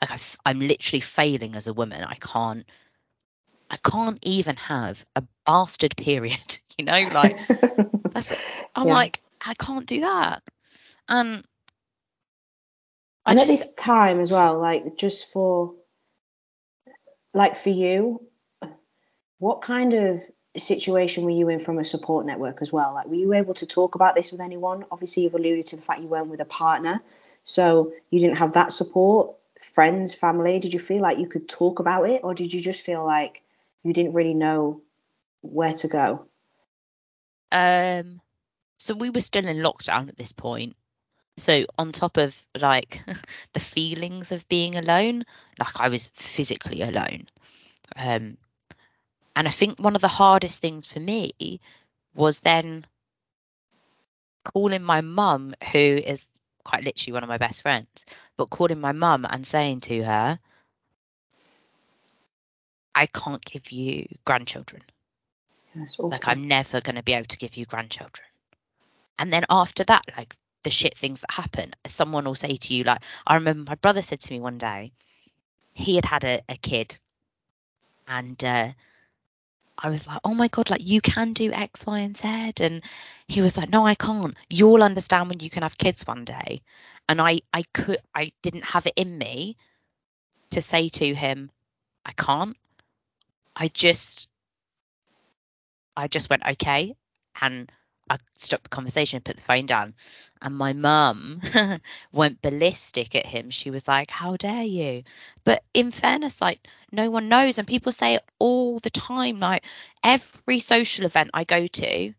[0.00, 2.02] Like I f- I'm literally failing as a woman.
[2.04, 2.66] I can't.
[3.70, 6.58] I can't even have a bastard period.
[6.78, 7.38] You know, like
[8.12, 8.32] that's
[8.74, 8.94] I'm Yeah.
[8.94, 10.42] like, I can't do that.
[11.08, 11.44] And
[13.26, 15.74] I and at this time as well, like just for
[17.32, 18.22] like for you,
[19.38, 20.22] what kind of
[20.56, 22.94] situation were you in from a support network as well?
[22.94, 24.84] Like were you able to talk about this with anyone?
[24.90, 27.00] Obviously you've alluded to the fact you weren't with a partner.
[27.42, 30.60] So you didn't have that support, friends, family.
[30.60, 33.42] Did you feel like you could talk about it or did you just feel like
[33.82, 34.82] you didn't really know
[35.40, 36.26] where to go?
[37.52, 38.20] um
[38.78, 40.76] so we were still in lockdown at this point.
[41.36, 43.02] So on top of like
[43.52, 45.24] the feelings of being alone,
[45.58, 47.26] like I was physically alone.
[47.96, 48.36] Um
[49.36, 51.60] and I think one of the hardest things for me
[52.14, 52.86] was then
[54.44, 56.24] calling my mum, who is
[56.64, 58.04] quite literally one of my best friends,
[58.36, 60.38] but calling my mum and saying to her,
[62.94, 64.82] I can't give you grandchildren.
[66.12, 68.26] Like I'm never going to be able to give you grandchildren.
[69.18, 72.84] And then after that, like the shit things that happen, someone will say to you,
[72.84, 74.92] like I remember my brother said to me one day,
[75.72, 76.98] he had had a, a kid,
[78.08, 78.72] and uh,
[79.78, 82.82] I was like, oh my god, like you can do X, Y, and Z, and
[83.28, 84.36] he was like, no, I can't.
[84.48, 86.62] You'll understand when you can have kids one day.
[87.08, 89.56] And I, I could, I didn't have it in me
[90.50, 91.50] to say to him,
[92.06, 92.56] I can't.
[93.56, 94.28] I just,
[95.96, 96.96] I just went okay,
[97.40, 97.70] and
[98.10, 99.94] I stopped the conversation, and put the phone down,
[100.42, 101.40] and my mum
[102.12, 103.50] went ballistic at him.
[103.50, 105.04] She was like, "How dare you?"
[105.44, 109.40] But in fairness, like no one knows, and people say it all the time.
[109.40, 109.64] Like
[110.02, 112.14] every social event I go to,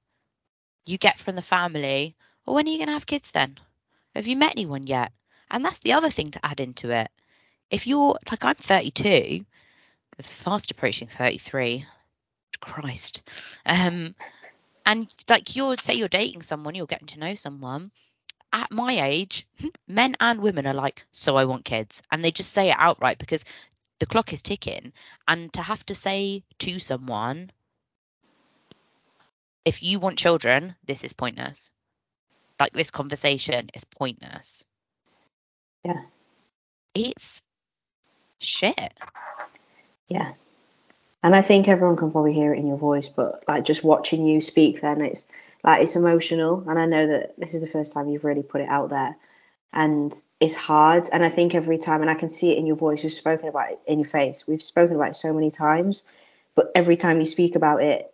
[0.86, 3.58] you get from the family, well, when are you going to have kids then?
[4.16, 5.12] Have you met anyone yet?
[5.52, 7.10] And that's the other thing to add into it.
[7.70, 9.46] If you're like, I'm 32,
[10.22, 11.86] fast approaching 33.
[12.62, 13.24] Christ.
[13.66, 14.16] Um,
[14.86, 17.92] and like you're say you're dating someone, you're getting to know someone.
[18.54, 22.32] At my age, hmm, men and women are like, so I want kids, and they
[22.32, 23.44] just say it outright because
[24.00, 24.94] the clock is ticking.
[25.28, 27.52] And to have to say to someone,
[29.66, 31.72] if you want children, this is pointless.
[32.60, 34.64] Like this conversation is pointless.
[35.84, 36.04] Yeah.
[36.94, 37.42] It's
[38.40, 38.94] shit.
[40.08, 40.34] Yeah.
[41.26, 44.28] And I think everyone can probably hear it in your voice, but like just watching
[44.28, 45.28] you speak then it's
[45.64, 48.62] like it's emotional and I know that this is the first time you've really put
[48.62, 49.18] it out there
[49.74, 52.76] and it's hard and I think every time and I can see it in your
[52.76, 54.48] voice, we've spoken about it in your face.
[54.48, 56.08] We've spoken about it so many times,
[56.54, 58.14] but every time you speak about it,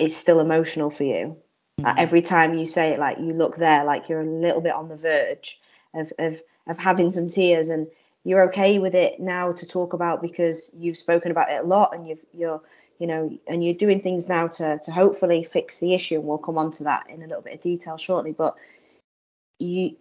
[0.00, 1.14] it's still emotional for you.
[1.14, 1.84] Mm-hmm.
[1.84, 4.74] Like every time you say it, like you look there, like you're a little bit
[4.74, 5.60] on the verge
[5.94, 7.86] of of of having some tears and
[8.24, 11.94] you're okay with it now to talk about because you've spoken about it a lot
[11.94, 12.60] and you've you're
[12.98, 16.38] you know and you're doing things now to to hopefully fix the issue and we'll
[16.38, 18.32] come on to that in a little bit of detail shortly.
[18.32, 18.56] But
[19.58, 19.96] you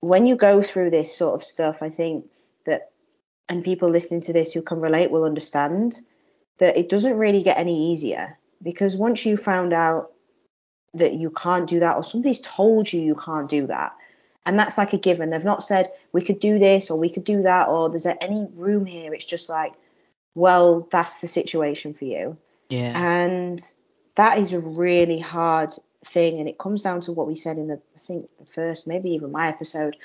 [0.00, 2.26] when you go through this sort of stuff i think
[2.66, 2.90] that
[3.48, 6.00] and people listening to this who can relate will understand
[6.58, 10.10] that it doesn't really get any easier because once you found out
[10.94, 13.94] that you can't do that or somebody's told you you can't do that
[14.46, 15.30] and that's like a given.
[15.30, 18.46] They've not said we could do this or we could do that or there's any
[18.54, 19.12] room here.
[19.12, 19.72] It's just like,
[20.34, 22.38] well, that's the situation for you.
[22.68, 22.92] Yeah.
[22.96, 23.60] And
[24.14, 25.72] that is a really hard
[26.04, 26.38] thing.
[26.38, 29.10] And it comes down to what we said in the, I think, the first, maybe
[29.10, 29.96] even my episode.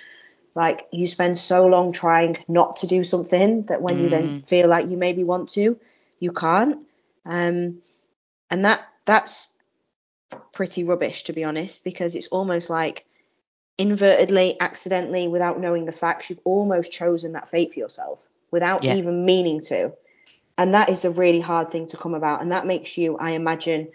[0.55, 4.01] Like you spend so long trying not to do something that when mm.
[4.01, 4.47] you then mm.
[4.47, 5.79] feel like you maybe want to,
[6.19, 6.79] you can't.
[7.25, 7.77] Um,
[8.49, 9.55] and that that's
[10.51, 13.05] pretty rubbish to be honest, because it's almost like
[13.77, 18.19] invertedly, accidentally, without knowing the facts, you've almost chosen that fate for yourself
[18.51, 18.95] without yeah.
[18.95, 19.93] even meaning to.
[20.57, 22.41] And that is a really hard thing to come about.
[22.41, 23.87] And that makes you, I imagine,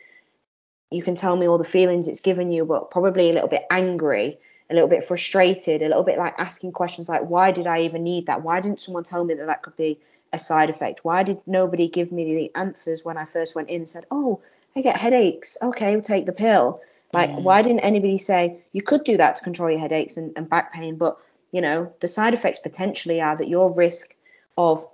[0.90, 3.66] you can tell me all the feelings it's given you, but probably a little bit
[3.70, 4.38] angry,
[4.70, 8.02] a little bit frustrated, a little bit like asking questions like, why did I even
[8.02, 8.42] need that?
[8.42, 10.00] Why didn't someone tell me that that could be
[10.32, 11.04] a side effect?
[11.04, 14.40] Why did nobody give me the answers when I first went in and said, oh,
[14.74, 15.56] I get headaches.
[15.62, 16.80] Okay, we'll take the pill.
[17.12, 17.42] Like, mm.
[17.42, 20.72] why didn't anybody say you could do that to control your headaches and, and back
[20.72, 20.96] pain?
[20.96, 21.18] But,
[21.52, 24.14] you know, the side effects potentially are that your risk
[24.58, 24.86] of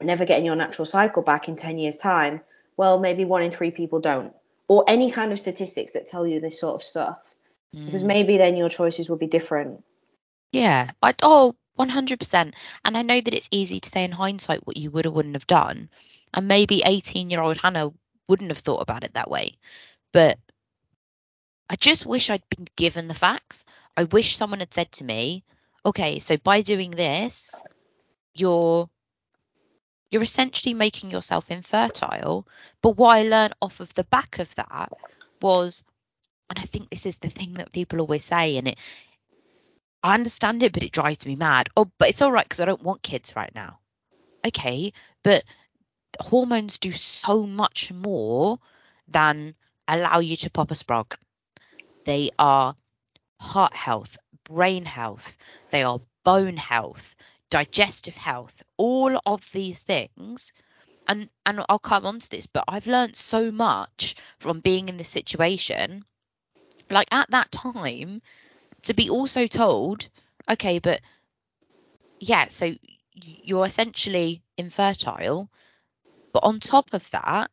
[0.00, 2.40] never getting your natural cycle back in 10 years' time,
[2.76, 4.34] well, maybe one in three people don't.
[4.66, 7.18] Or any kind of statistics that tell you this sort of stuff.
[7.74, 7.86] Mm.
[7.86, 9.84] Because maybe then your choices will be different.
[10.52, 10.90] Yeah.
[11.02, 12.54] I, oh, 100%.
[12.84, 15.34] And I know that it's easy to say in hindsight what you would or wouldn't
[15.34, 15.90] have done.
[16.32, 17.92] And maybe 18 year old Hannah
[18.28, 19.58] wouldn't have thought about it that way.
[20.12, 20.38] But
[21.68, 23.64] I just wish I'd been given the facts.
[23.96, 25.44] I wish someone had said to me,
[25.84, 27.54] okay, so by doing this,
[28.34, 28.88] you're
[30.10, 32.46] you're essentially making yourself infertile.
[32.82, 34.92] But what I learned off of the back of that
[35.42, 35.82] was,
[36.48, 38.78] and I think this is the thing that people always say, and it
[40.04, 41.70] I understand it, but it drives me mad.
[41.76, 43.78] Oh, but it's all right because I don't want kids right now.
[44.46, 45.44] Okay, but
[46.20, 48.58] hormones do so much more
[49.08, 49.54] than
[49.88, 51.14] allow you to pop a sprog.
[52.04, 52.76] They are
[53.40, 55.36] heart health, brain health,
[55.70, 57.14] they are bone health,
[57.50, 60.52] digestive health, all of these things.
[61.06, 64.96] And and I'll come on to this, but I've learned so much from being in
[64.96, 66.04] this situation.
[66.90, 68.22] Like at that time,
[68.82, 70.08] to be also told,
[70.50, 71.00] okay, but
[72.20, 72.74] yeah, so
[73.14, 75.48] you're essentially infertile.
[76.32, 77.50] But on top of that,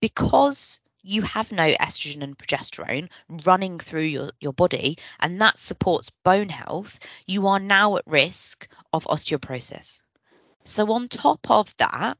[0.00, 3.08] because you have no estrogen and progesterone
[3.44, 8.68] running through your, your body, and that supports bone health, you are now at risk
[8.92, 10.02] of osteoporosis.
[10.64, 12.18] So, on top of that,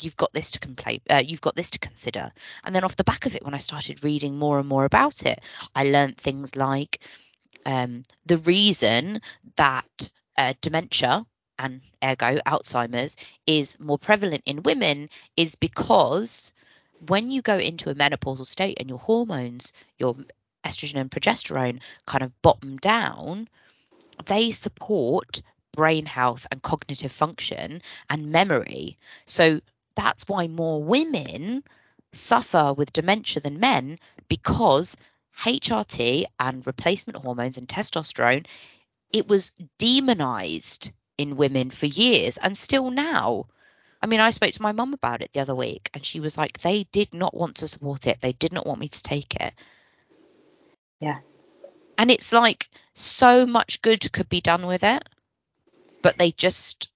[0.00, 2.30] you've got this to complain uh, you've got this to consider
[2.64, 5.26] and then off the back of it when i started reading more and more about
[5.26, 5.40] it
[5.74, 7.00] i learned things like
[7.66, 9.20] um, the reason
[9.56, 11.26] that uh, dementia
[11.58, 16.52] and ergo alzheimer's is more prevalent in women is because
[17.06, 20.16] when you go into a menopausal state and your hormones, your
[20.64, 23.48] estrogen and progesterone kind of bottom down,
[24.26, 28.98] they support brain health and cognitive function and memory.
[29.26, 29.60] So
[29.94, 31.62] that's why more women
[32.12, 34.96] suffer with dementia than men because
[35.36, 38.46] HRT and replacement hormones and testosterone,
[39.12, 43.46] it was demonized in women for years and still now.
[44.00, 46.38] I mean, I spoke to my mum about it the other week, and she was
[46.38, 48.20] like, they did not want to support it.
[48.20, 49.52] They did not want me to take it.
[51.00, 51.18] Yeah.
[51.96, 55.02] And it's like so much good could be done with it,
[56.02, 56.90] but they just,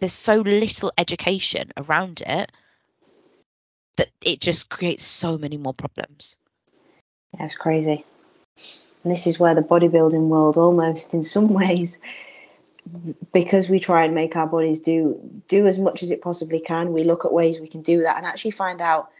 [0.00, 2.52] there's so little education around it
[3.96, 6.36] that it just creates so many more problems.
[7.32, 8.04] Yeah, it's crazy.
[9.02, 12.00] And this is where the bodybuilding world almost in some ways
[13.32, 15.18] because we try and make our bodies do
[15.48, 18.16] do as much as it possibly can, we look at ways we can do that
[18.16, 19.10] and actually find out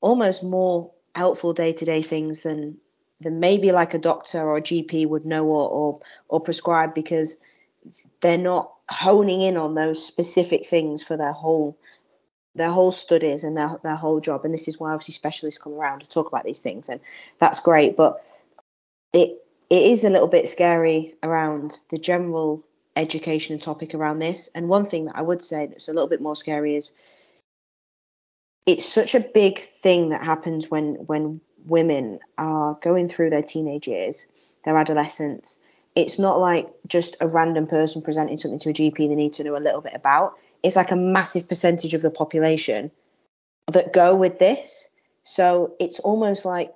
[0.00, 2.78] almost more helpful day-to-day things than
[3.20, 7.40] than maybe like a doctor or a GP would know or or, or prescribe because
[8.20, 11.76] they're not honing in on those specific things for their whole
[12.54, 14.44] their whole studies and their their whole job.
[14.44, 17.00] And this is why obviously specialists come around to talk about these things, and
[17.38, 17.96] that's great.
[17.96, 18.24] But
[19.12, 19.38] it
[19.72, 22.62] it is a little bit scary around the general
[22.94, 24.50] education topic around this.
[24.54, 26.92] And one thing that I would say that's a little bit more scary is
[28.66, 33.88] it's such a big thing that happens when when women are going through their teenage
[33.88, 34.26] years,
[34.66, 35.64] their adolescence.
[35.96, 39.44] It's not like just a random person presenting something to a GP they need to
[39.44, 40.34] know a little bit about.
[40.62, 42.90] It's like a massive percentage of the population
[43.68, 44.94] that go with this.
[45.22, 46.74] So it's almost like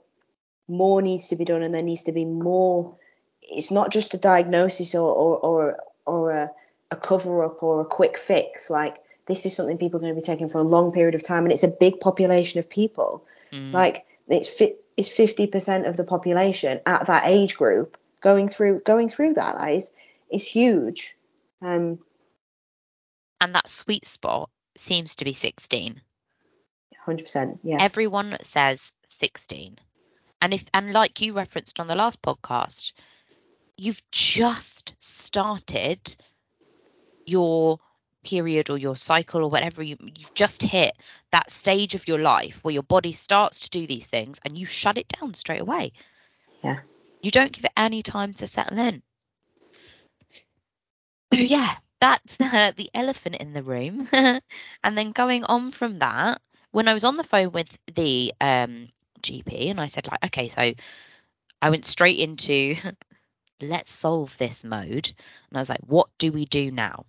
[0.68, 2.96] more needs to be done and there needs to be more.
[3.42, 6.50] It's not just a diagnosis or or or, or a,
[6.90, 8.70] a cover up or a quick fix.
[8.70, 11.24] Like this is something people are going to be taking for a long period of
[11.24, 13.24] time and it's a big population of people.
[13.52, 13.72] Mm.
[13.72, 19.09] like it's fit it's 50% of the population at that age group going through going
[19.09, 19.94] through that is
[20.31, 21.16] is huge.
[21.62, 21.98] Um
[23.40, 26.00] and that sweet spot seems to be 16
[27.07, 27.76] 100% yeah.
[27.81, 29.79] Everyone says 16
[30.46, 32.92] and if and like you referenced on the last podcast,
[33.76, 36.16] you've just started
[37.26, 37.80] your
[38.22, 40.92] period or your cycle or whatever you you've just hit
[41.32, 44.64] that stage of your life where your body starts to do these things and you
[44.64, 45.90] shut it down straight away.
[46.62, 46.78] Yeah.
[47.22, 49.02] You don't give it any time to settle in.
[51.35, 54.09] So yeah, that's uh, the elephant in the room.
[54.12, 54.42] and
[54.96, 58.90] then going on from that, when I was on the phone with the um,
[59.26, 60.72] GP and I said like, okay, so
[61.62, 62.76] I went straight into
[63.60, 65.12] let's solve this mode.
[65.48, 67.06] And I was like, what do we do now?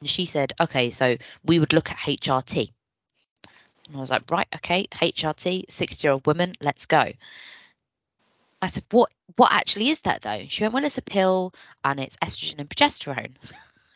[0.00, 2.72] And she said, okay, so we would look at HRT.
[3.88, 7.04] And I was like, right, okay, HRT, 60 year old woman, let's go.
[8.60, 10.44] I said, what what actually is that though?
[10.48, 11.52] She went, well, it's a pill
[11.84, 13.34] and it's estrogen and progesterone.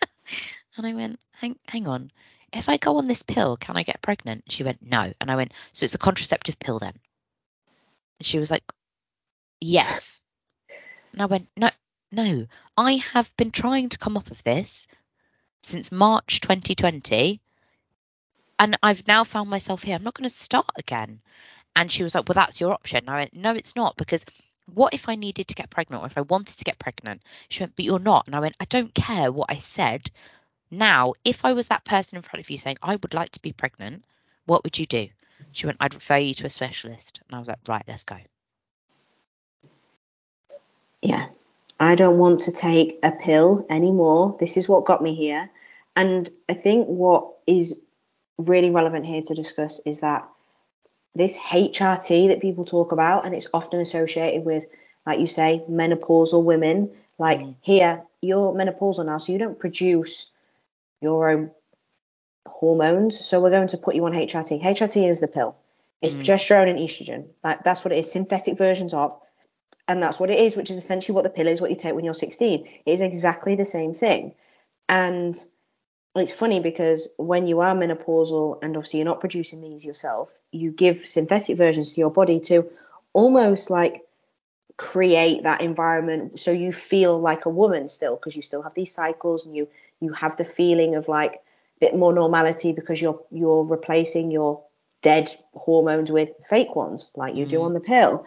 [0.77, 2.11] and I went, hang, hang on,
[2.53, 4.45] if I go on this pill, can I get pregnant?
[4.49, 5.13] She went, no.
[5.21, 6.95] And I went, so it's a contraceptive pill then?
[8.19, 8.65] And she was like,
[9.61, 10.23] yes.
[11.13, 11.71] And I went, no,
[12.13, 12.47] no.
[12.77, 14.87] I have been trying to come off of this
[15.63, 17.41] since March 2020.
[18.59, 19.97] And I've now found myself here.
[19.97, 21.21] I'm not going to start again.
[21.75, 23.01] And she was like, well, that's your option.
[23.01, 24.25] And I went, no, it's not because
[24.73, 27.23] what if I needed to get pregnant or if I wanted to get pregnant?
[27.49, 28.27] She went, but you're not.
[28.27, 30.11] And I went, I don't care what I said.
[30.71, 33.43] Now, if I was that person in front of you saying, I would like to
[33.43, 34.05] be pregnant,
[34.47, 35.09] what would you do?
[35.53, 37.21] She went, I'd refer you to a specialist.
[37.29, 38.17] And I was like, right, let's go.
[41.03, 41.29] Yeah.
[41.79, 44.37] I don't want to take a pill anymore.
[44.41, 45.51] This is what got me here.
[45.95, 47.81] And I think what is
[48.39, 50.29] really relevant here to discuss is that
[51.15, 54.65] this HRT that people talk about, and it's often associated with,
[55.07, 56.91] like you say, menopausal women.
[57.19, 57.55] Like mm.
[57.63, 60.33] here, you're menopausal now, so you don't produce
[61.01, 61.51] your own
[62.49, 63.25] hormones.
[63.25, 64.63] So we're going to put you on HRT.
[64.63, 65.57] HRT is the pill.
[66.03, 66.21] It's mm.
[66.21, 67.27] progesterone and estrogen.
[67.43, 68.11] Like that's what it is.
[68.11, 69.19] Synthetic versions of,
[69.89, 71.61] and that's what it is, which is essentially what the pill is.
[71.61, 72.67] What you take when you're 16.
[72.67, 74.35] It is exactly the same thing.
[74.89, 75.37] And
[76.15, 80.71] it's funny because when you are menopausal and obviously you're not producing these yourself, you
[80.71, 82.69] give synthetic versions to your body to
[83.13, 84.03] almost like
[84.77, 88.93] create that environment so you feel like a woman still because you still have these
[88.93, 89.67] cycles and you
[90.01, 91.43] you have the feeling of like
[91.81, 94.65] bit more normality because you're you're replacing your
[95.03, 97.51] dead hormones with fake ones like you mm.
[97.51, 98.27] do on the pill.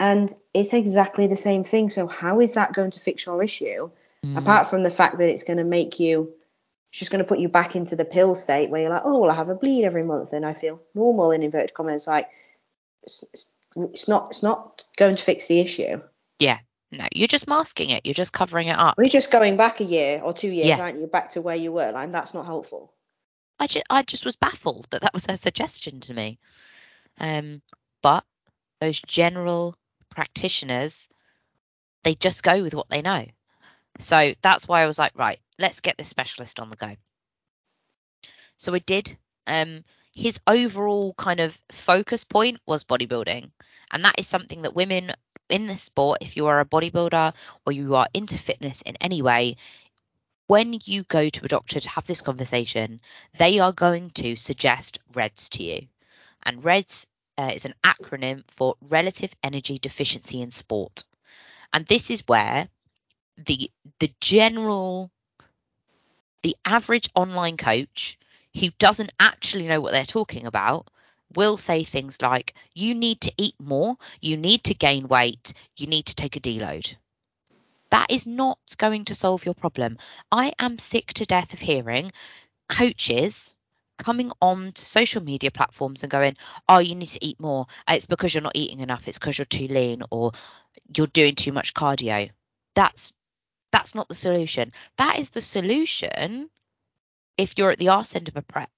[0.00, 1.88] And it's exactly the same thing.
[1.88, 3.90] So how is that going to fix your issue?
[4.24, 4.38] Mm.
[4.38, 6.32] apart from the fact that it's going to make you
[6.88, 9.18] it's just going to put you back into the pill state where you're like oh
[9.18, 12.06] well i have a bleed every month and i feel normal in inverted commas.
[12.06, 12.30] Like
[13.02, 16.00] it's, it's not it's not going to fix the issue.
[16.38, 16.58] Yeah
[16.98, 18.04] no, you're just masking it.
[18.04, 18.96] You're just covering it up.
[18.96, 20.80] We're just going back a year or two years, yeah.
[20.80, 21.06] aren't you?
[21.06, 21.92] Back to where you were.
[21.92, 22.92] Like that's not helpful.
[23.58, 26.38] I just, I just was baffled that that was her suggestion to me.
[27.18, 27.62] Um,
[28.02, 28.24] but
[28.80, 29.76] those general
[30.10, 31.08] practitioners,
[32.02, 33.24] they just go with what they know.
[34.00, 36.96] So that's why I was like, right, let's get this specialist on the go.
[38.56, 39.16] So I did.
[39.46, 39.84] Um,
[40.16, 43.50] his overall kind of focus point was bodybuilding.
[43.90, 45.12] And that is something that women
[45.54, 47.32] in this sport, if you are a bodybuilder
[47.64, 49.56] or you are into fitness in any way,
[50.48, 53.00] when you go to a doctor to have this conversation,
[53.38, 55.86] they are going to suggest REDS to you.
[56.42, 57.06] And REDS
[57.38, 61.04] uh, is an acronym for Relative Energy Deficiency in Sport.
[61.72, 62.68] And this is where
[63.36, 65.12] the the general
[66.42, 68.18] the average online coach
[68.58, 70.88] who doesn't actually know what they're talking about
[71.34, 75.86] will say things like you need to eat more, you need to gain weight, you
[75.86, 76.96] need to take a deload.
[77.90, 79.98] That is not going to solve your problem.
[80.30, 82.10] I am sick to death of hearing
[82.68, 83.54] coaches
[83.98, 86.36] coming on to social media platforms and going,
[86.68, 87.66] oh, you need to eat more.
[87.88, 89.06] It's because you're not eating enough.
[89.06, 90.32] It's because you're too lean or
[90.96, 92.30] you're doing too much cardio.
[92.74, 93.12] That's
[93.70, 94.72] that's not the solution.
[94.98, 96.48] That is the solution
[97.36, 98.70] if you're at the arse end of a prep.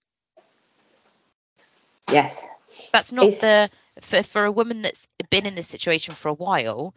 [2.11, 2.47] Yes.
[2.93, 3.41] That's not it's...
[3.41, 6.95] the for for a woman that's been in this situation for a while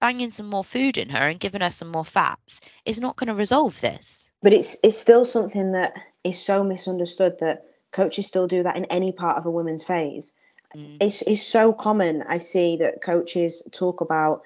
[0.00, 3.28] banging some more food in her and giving her some more fats is not going
[3.28, 4.30] to resolve this.
[4.42, 8.84] But it's it's still something that is so misunderstood that coaches still do that in
[8.86, 10.34] any part of a woman's phase.
[10.76, 10.98] Mm.
[11.00, 12.22] It's it's so common.
[12.22, 14.42] I see that coaches talk about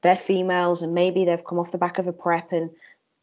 [0.00, 2.70] they're females and maybe they've come off the back of a prep and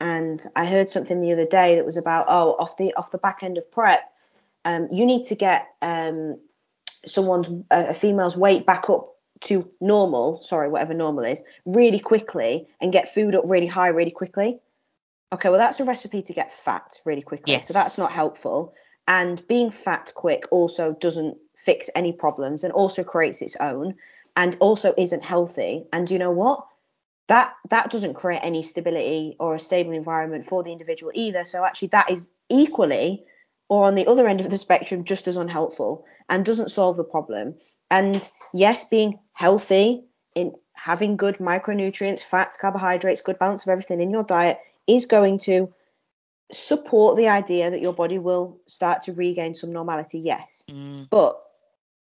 [0.01, 3.17] and I heard something the other day that was about oh off the off the
[3.17, 4.11] back end of prep
[4.65, 6.37] um, you need to get um,
[7.05, 12.91] someone's a female's weight back up to normal, sorry, whatever normal is, really quickly and
[12.91, 14.59] get food up really high really quickly.
[15.31, 17.53] Okay, well that's a recipe to get fat really quickly.
[17.53, 17.67] Yes.
[17.67, 18.73] So that's not helpful.
[19.07, 23.95] And being fat quick also doesn't fix any problems and also creates its own
[24.35, 25.85] and also isn't healthy.
[25.93, 26.65] And you know what?
[27.27, 31.43] That that doesn't create any stability or a stable environment for the individual either.
[31.43, 33.25] So actually that is equally
[33.69, 37.03] or on the other end of the spectrum just as unhelpful and doesn't solve the
[37.03, 37.55] problem.
[37.89, 40.05] And yes, being healthy
[40.35, 45.39] in having good micronutrients, fats, carbohydrates, good balance of everything in your diet is going
[45.39, 45.73] to
[46.51, 50.19] support the idea that your body will start to regain some normality.
[50.19, 50.63] Yes.
[50.69, 51.07] Mm.
[51.09, 51.41] But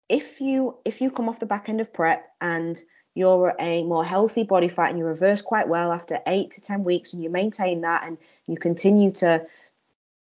[0.10, 2.80] if you if you come off the back end of prep and
[3.16, 6.84] you're a more healthy body fat and you reverse quite well after 8 to 10
[6.84, 9.46] weeks and you maintain that and you continue to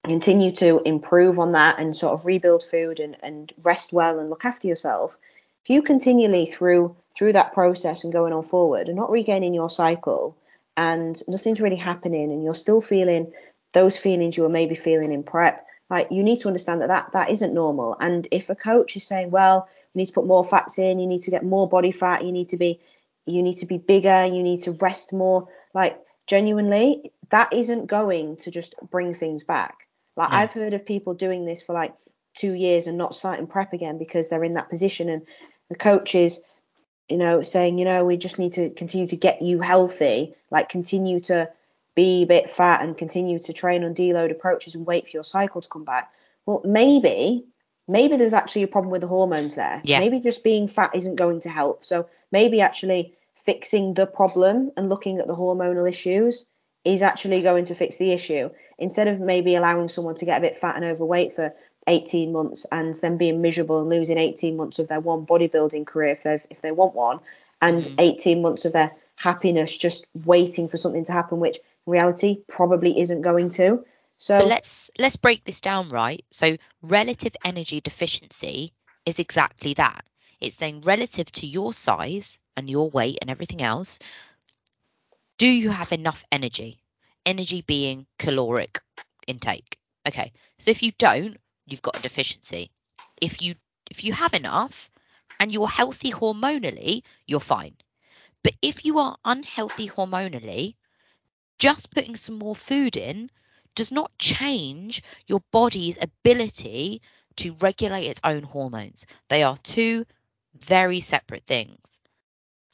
[0.04, 4.30] continue to improve on that and sort of rebuild food and, and rest well and
[4.30, 5.18] look after yourself,
[5.62, 9.68] if you continually through through that process and going on forward and not regaining your
[9.68, 10.36] cycle
[10.76, 13.30] and nothing's really happening and you're still feeling
[13.72, 17.12] those feelings you were maybe feeling in prep, like you need to understand that that,
[17.12, 17.94] that isn't normal.
[18.00, 21.06] And if a coach is saying, well, you need to put more fats in, you
[21.06, 22.80] need to get more body fat, you need to be
[23.26, 28.36] you need to be bigger, you need to rest more, like genuinely, that isn't going
[28.36, 29.86] to just bring things back
[30.20, 30.38] like yeah.
[30.38, 31.94] I've heard of people doing this for like
[32.36, 35.22] two years and not starting prep again because they're in that position and
[35.70, 36.42] the coaches,
[37.08, 40.68] you know, saying, you know, we just need to continue to get you healthy, like
[40.68, 41.48] continue to
[41.94, 45.24] be a bit fat and continue to train on deload approaches and wait for your
[45.24, 46.12] cycle to come back.
[46.44, 47.46] Well, maybe,
[47.88, 49.80] maybe there's actually a problem with the hormones there.
[49.84, 50.00] Yeah.
[50.00, 51.86] Maybe just being fat isn't going to help.
[51.86, 56.46] So maybe actually fixing the problem and looking at the hormonal issues
[56.84, 58.50] is actually going to fix the issue.
[58.78, 61.52] Instead of maybe allowing someone to get a bit fat and overweight for
[61.86, 66.10] 18 months and then being miserable and losing 18 months of their one bodybuilding career
[66.10, 67.20] if they if they want one
[67.62, 67.94] and mm.
[67.98, 73.00] 18 months of their happiness just waiting for something to happen which in reality probably
[73.00, 73.84] isn't going to.
[74.16, 76.24] So but let's let's break this down right?
[76.30, 78.72] So relative energy deficiency
[79.06, 80.04] is exactly that.
[80.40, 83.98] It's saying relative to your size and your weight and everything else
[85.40, 86.72] do you have enough energy
[87.24, 88.80] energy being caloric
[89.26, 89.78] intake.
[90.06, 91.36] Okay, so if you don't,
[91.66, 92.70] you've got a deficiency.
[93.22, 93.54] If you
[93.90, 94.90] if you have enough
[95.38, 97.74] and you're healthy hormonally, you're fine.
[98.42, 100.74] But if you are unhealthy hormonally,
[101.58, 103.30] just putting some more food in
[103.74, 107.02] does not change your body's ability
[107.36, 109.06] to regulate its own hormones.
[109.28, 110.04] They are two
[110.58, 112.00] very separate things.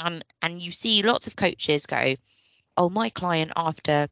[0.01, 2.17] And and you see lots of coaches go,
[2.77, 4.09] "Oh, my client after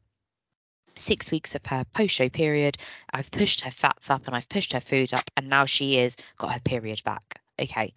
[0.97, 2.77] six weeks of her post show period.
[3.13, 6.17] I've pushed her fats up and I've pushed her food up, and now she is
[6.37, 7.41] got her period back.
[7.59, 7.93] Okay.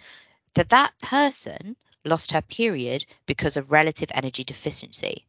[0.55, 5.27] That that person lost her period because of relative energy deficiency.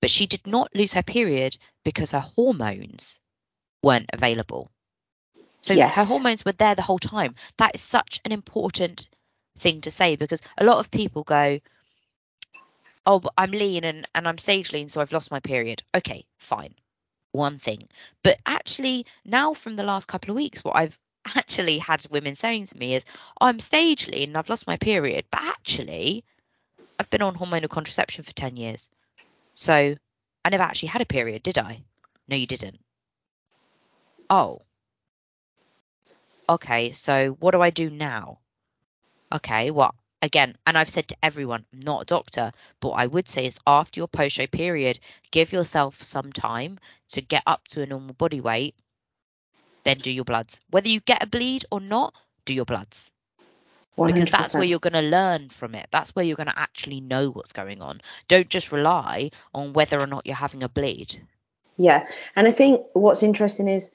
[0.00, 3.20] But she did not lose her period because her hormones
[3.82, 4.70] weren't available.
[5.60, 5.94] So yes.
[5.94, 7.34] her hormones were there the whole time.
[7.56, 9.08] That is such an important
[9.58, 11.58] thing to say because a lot of people go,
[13.08, 15.82] oh, I'm lean and, and I'm stage lean, so I've lost my period.
[15.96, 16.74] Okay, fine.
[17.32, 17.88] one thing.
[18.24, 20.98] But actually, now from the last couple of weeks, what I've
[21.36, 23.04] actually had women saying to me is,
[23.40, 26.24] I'm stage lean and I've lost my period, but actually,
[26.98, 28.90] I've been on hormonal contraception for 10 years.
[29.54, 29.96] So
[30.44, 31.84] I never actually had a period, did I?
[32.28, 32.80] No, you didn't.
[34.30, 34.62] Oh.
[36.48, 38.40] Okay, so what do I do now?
[39.34, 43.28] Okay, well, again, and I've said to everyone, I'm not a doctor, but I would
[43.28, 44.98] say is after your post show period,
[45.30, 46.78] give yourself some time
[47.10, 48.74] to get up to a normal body weight,
[49.84, 50.60] then do your bloods.
[50.70, 52.14] Whether you get a bleed or not,
[52.44, 53.12] do your bloods.
[53.96, 54.14] 100%.
[54.14, 55.88] Because that's where you're going to learn from it.
[55.90, 58.00] That's where you're going to actually know what's going on.
[58.28, 61.20] Don't just rely on whether or not you're having a bleed.
[61.76, 62.06] Yeah,
[62.36, 63.94] and I think what's interesting is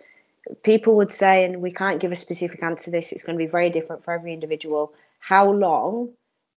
[0.63, 3.43] people would say, and we can't give a specific answer to this, it's going to
[3.43, 4.93] be very different for every individual.
[5.23, 6.09] How long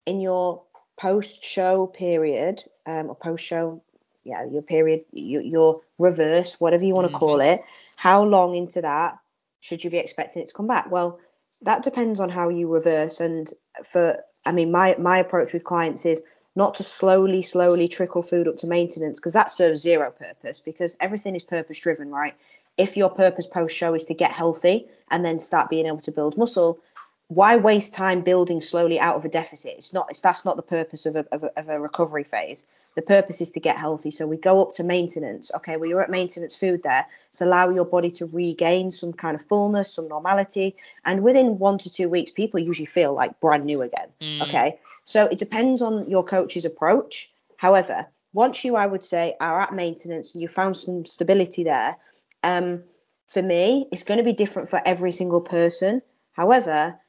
[0.08, 0.64] in your
[0.98, 3.84] post show period, um, or post show,
[4.24, 7.62] yeah, your period, your, your reverse, whatever you want to call it,
[7.96, 9.20] how long into that
[9.60, 10.90] should you be expecting it to come back?
[10.90, 11.20] Well,
[11.62, 13.20] that depends on how you reverse.
[13.20, 13.48] And
[13.84, 16.24] for, I mean, my, my approach with clients is
[16.56, 20.98] not to slowly, slowly trickle food up to maintenance because that serves zero purpose because
[21.00, 22.34] everything is purpose driven, right?
[22.78, 26.12] If your purpose post show is to get healthy and then start being able to
[26.12, 26.80] build muscle,
[27.28, 29.74] why waste time building slowly out of a deficit?
[29.78, 30.08] It's not.
[30.10, 32.68] It's, that's not the purpose of a, of a, of a recovery phase.
[32.96, 34.12] The purpose is to get healthy.
[34.12, 35.52] So we go up to maintenance.
[35.56, 37.06] Okay, well you're at maintenance food there.
[37.32, 41.78] So allow your body to regain some kind of fullness, some normality, and within one
[41.80, 44.08] to two weeks, people usually feel like brand new again.
[44.22, 44.44] Mm.
[44.44, 47.32] Okay, so it depends on your coach's approach.
[47.58, 51.98] However, once you, I would say, are at maintenance and you found some stability there,
[52.44, 52.84] um,
[53.28, 56.02] for me, it's going to be different for every single person.
[56.34, 57.00] However,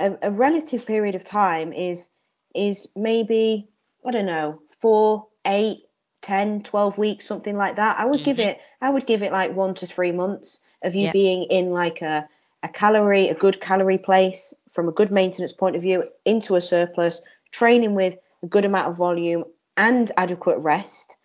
[0.00, 2.10] a, a relative period of time is
[2.54, 3.68] is maybe
[4.04, 5.84] I don't know four, eight,
[6.22, 7.98] 10, 12 weeks, something like that.
[7.98, 8.48] I would give Mhm.
[8.50, 11.12] it I would give it like one to three months of you Yeah.
[11.12, 12.28] being in like a
[12.62, 16.60] a calorie, a good calorie place from a good maintenance point of view into a
[16.60, 17.22] surplus,
[17.52, 19.44] training with a good amount of volume
[19.76, 21.16] and adequate rest,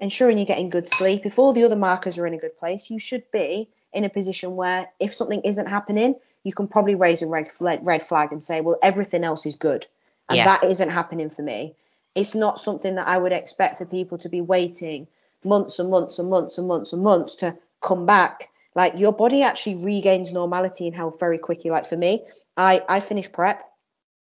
[0.00, 1.26] ensuring you're getting good sleep.
[1.26, 4.08] If all the other markers are in a good place, you should be in a
[4.08, 6.14] position where if something isn't happening,
[6.46, 9.56] you can probably raise a red, flag- red flag and say, well, everything else is
[9.56, 9.84] good.
[10.28, 10.44] And Yeah.
[10.44, 11.74] that isn't happening for me.
[12.14, 15.08] It's not something that I would expect for people to be waiting
[15.42, 18.48] months and months and months and months and months to come back.
[18.76, 21.72] Like your body actually regains normality and health very quickly.
[21.72, 22.24] Like for me,
[22.56, 23.68] I, I finished prep,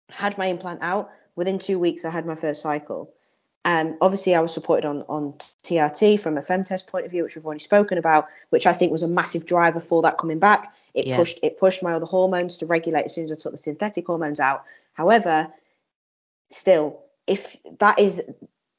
[0.10, 1.10] had my implant out.
[1.36, 3.12] Within two weeks, I had my first cycle.
[3.66, 5.34] Um, obviously, I was supported on, on
[5.64, 8.94] TRT from a femtest point of view, which we've already spoken about, which I think
[8.94, 10.74] was a massive driver for that coming back.
[10.98, 11.18] It Yeah.
[11.18, 14.08] pushed it pushed my other hormones to regulate as soon as I took the synthetic
[14.08, 14.64] hormones out.
[14.94, 15.54] However,
[16.50, 18.28] still, if that is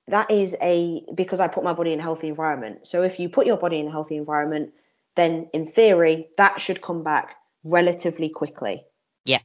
[0.08, 2.88] that is a because I put my body in a healthy environment.
[2.88, 4.74] So if you put your body in a healthy environment,
[5.14, 8.84] then in theory that should come back relatively quickly.
[9.24, 9.42] Yeah.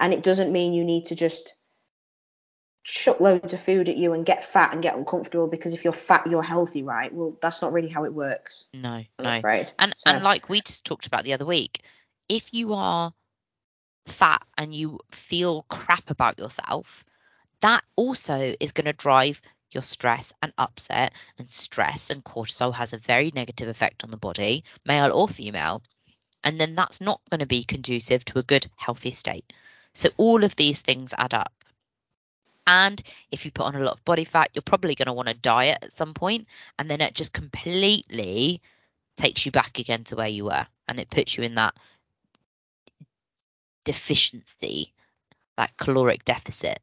[0.00, 1.54] And it doesn't mean you need to just
[2.84, 5.92] chuck loads of food at you and get fat and get uncomfortable because if you're
[5.92, 7.12] fat you're healthy, right?
[7.12, 8.68] Well, that's not really how it works.
[8.74, 9.38] No, I'm no.
[9.38, 9.70] afraid.
[9.78, 11.84] And So- and like we just talked about the other week,
[12.28, 13.12] if you are
[14.06, 17.04] fat and you feel crap about yourself,
[17.60, 22.92] that also is going to drive your stress and upset and stress and cortisol has
[22.92, 25.82] a very negative effect on the body, male or female.
[26.44, 29.52] And then that's not going to be conducive to a good healthy state.
[29.94, 31.52] So all of these things add up.
[32.66, 35.28] And if you put on a lot of body fat, you're probably going to want
[35.28, 36.46] to diet at some point,
[36.78, 38.60] and then it just completely
[39.16, 41.74] takes you back again to where you were and it puts you in that
[43.84, 44.92] deficiency
[45.56, 46.80] that caloric deficit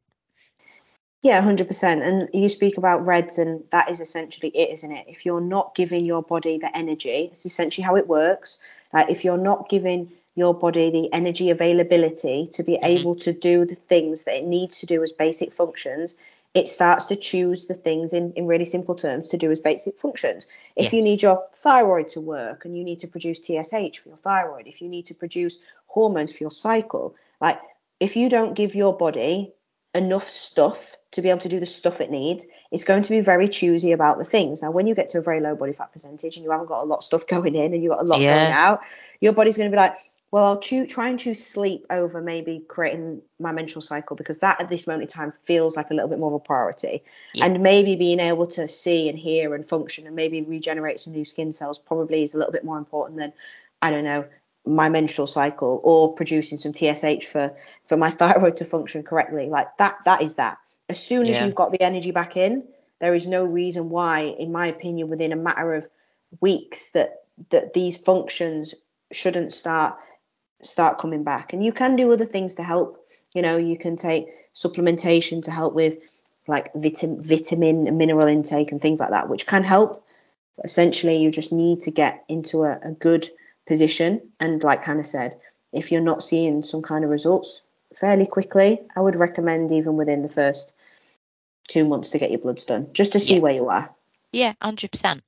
[1.22, 2.02] Yeah, hundred percent.
[2.02, 5.06] And you speak about reds, and that is essentially it, isn't it?
[5.08, 8.62] If you're not giving your body the energy, it's essentially how it works.
[8.92, 12.84] Like if you're not giving your body the energy availability to be mm-hmm.
[12.84, 16.16] able to do the things that it needs to do as basic functions,
[16.54, 19.98] it starts to choose the things in, in really simple terms to do as basic
[19.98, 20.46] functions.
[20.74, 24.18] If you need your thyroid to work and you need to produce TSH for your
[24.18, 27.60] thyroid, if you need to produce hormones for your cycle, like
[28.00, 29.52] if you don't give your body
[29.94, 33.20] enough stuff to be able to do the stuff it needs, it's going to be
[33.20, 34.62] very choosy about the things.
[34.62, 36.82] Now, when you get to a very low body fat percentage and you haven't got
[36.82, 38.36] a lot of stuff going in and you've got a lot Yeah.
[38.36, 38.80] going out,
[39.20, 39.98] your body's going to be like,
[40.32, 44.60] well, I'll choo- try and choose sleep over maybe creating my menstrual cycle because that
[44.60, 47.02] at this moment in time feels like a little bit more of a priority.
[47.34, 47.46] Yeah.
[47.46, 51.24] And maybe being able to see and hear and function and maybe regenerate some new
[51.24, 53.32] skin cells probably is a little bit more important than,
[53.82, 54.24] I don't know,
[54.64, 57.56] my menstrual cycle or producing some TSH for
[57.86, 59.48] for my thyroid to function correctly.
[59.48, 60.58] Like that that is that.
[60.88, 61.46] As soon as Yeah.
[61.46, 62.64] you've got the energy back in,
[63.00, 65.88] there is no reason why, in my opinion, within a matter of
[66.40, 68.74] weeks that that these functions
[69.10, 69.96] shouldn't start
[70.62, 71.52] start coming back.
[71.52, 73.06] And you can do other things to help.
[73.34, 75.98] You know, you can take supplementation to help with
[76.46, 80.04] like vitamin, vitamin and mineral intake and things like that, which can help.
[80.56, 83.28] But essentially, you just need to get into a, a good
[83.66, 84.20] position.
[84.40, 85.38] And like Hannah said,
[85.72, 87.62] if you're not seeing some kind of results
[87.94, 90.74] fairly quickly, I would recommend even within the first
[91.68, 93.40] two months to get your bloods done, just to see Yeah.
[93.40, 93.88] where you are.
[94.32, 95.22] Yeah, hundred percent.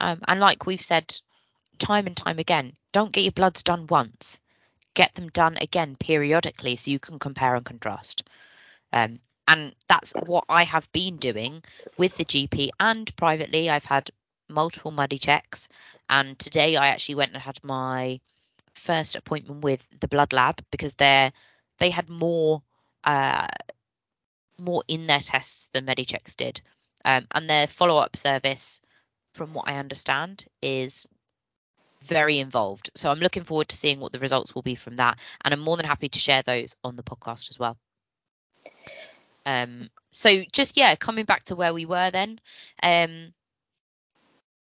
[0.00, 1.14] Um, and like we've said
[1.78, 4.40] time and time again, don't get your bloods done once.
[4.96, 8.28] Get them done again periodically so you can compare and contrast.
[8.92, 11.62] Um, and that's what I have been doing
[11.96, 13.70] with the GP and privately.
[13.70, 14.10] I've had
[14.48, 15.68] multiple Medichecks,
[16.08, 18.20] and today I actually went and had my
[18.74, 21.32] first appointment with the blood lab because they're
[21.78, 22.62] they had more
[23.04, 23.46] uh,
[24.58, 26.60] more in their tests than Medichecks did,
[27.04, 28.80] um, and their follow up service,
[29.34, 31.06] from what I understand, is
[32.06, 32.90] very involved.
[32.94, 35.60] So I'm looking forward to seeing what the results will be from that, and I'm
[35.60, 37.76] more than happy to share those on the podcast as well.
[39.44, 42.40] Um, so just yeah, coming back to where we were then.
[42.82, 43.32] Um,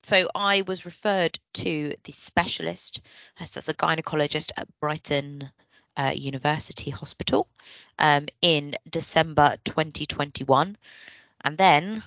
[0.02, 3.00] so I was referred to the specialist,
[3.40, 5.50] as that's a gynecologist at Brighton
[5.96, 7.48] uh, University Hospital,
[7.98, 10.76] um, in December 2021,
[11.42, 12.02] and then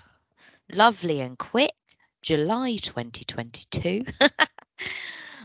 [0.71, 1.71] lovely and quick,
[2.21, 4.05] July 2022.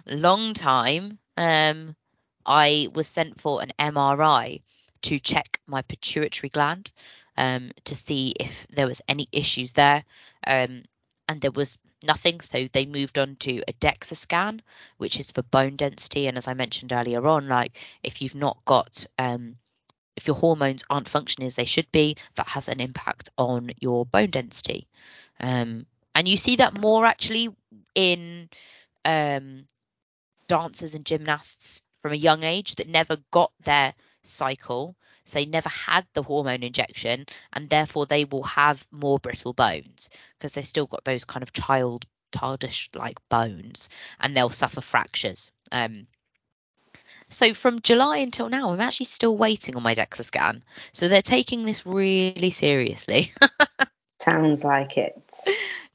[0.07, 1.19] Long time.
[1.37, 1.97] Um,
[2.45, 4.63] I was sent for an MRI
[5.03, 6.93] to check my pituitary gland
[7.37, 10.05] um, to see if there was any issues there.
[10.47, 10.83] Um,
[11.29, 14.61] and there was nothing, so they moved on to a DEXA scan,
[14.99, 16.27] which is for bone density.
[16.27, 19.57] And as I mentioned earlier on, like if you've not got um,
[20.17, 24.05] if your hormones aren't functioning as they should be, that has an impact on your
[24.05, 24.87] bone density.
[25.41, 27.49] Um, and you see that more actually
[27.95, 28.49] in
[29.05, 29.65] um,
[30.53, 34.95] dancers and gymnasts from a young age that never got their cycle.
[35.25, 37.25] So they never had the hormone injection,
[37.55, 41.55] and therefore they will have more brittle bones because they've still got those kind of
[41.55, 42.05] child
[42.37, 43.89] childish like bones,
[44.21, 45.53] and they'll suffer fractures.
[45.71, 46.07] Um,
[47.31, 50.63] so from July until now, I'm actually still waiting on my DEXA scan.
[50.93, 53.33] So they're taking this really seriously.
[54.21, 55.35] Sounds like it.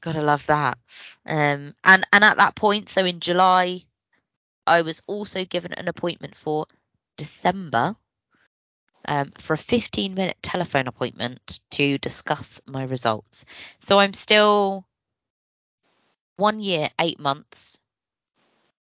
[0.00, 0.78] Gotta love that.
[1.26, 3.84] Um, and and at that point, so in July,
[4.68, 6.66] I was also given an appointment for
[7.16, 7.96] December
[9.06, 13.44] um, for a 15 minute telephone appointment to discuss my results.
[13.80, 14.86] So I'm still
[16.36, 17.80] one year, eight months,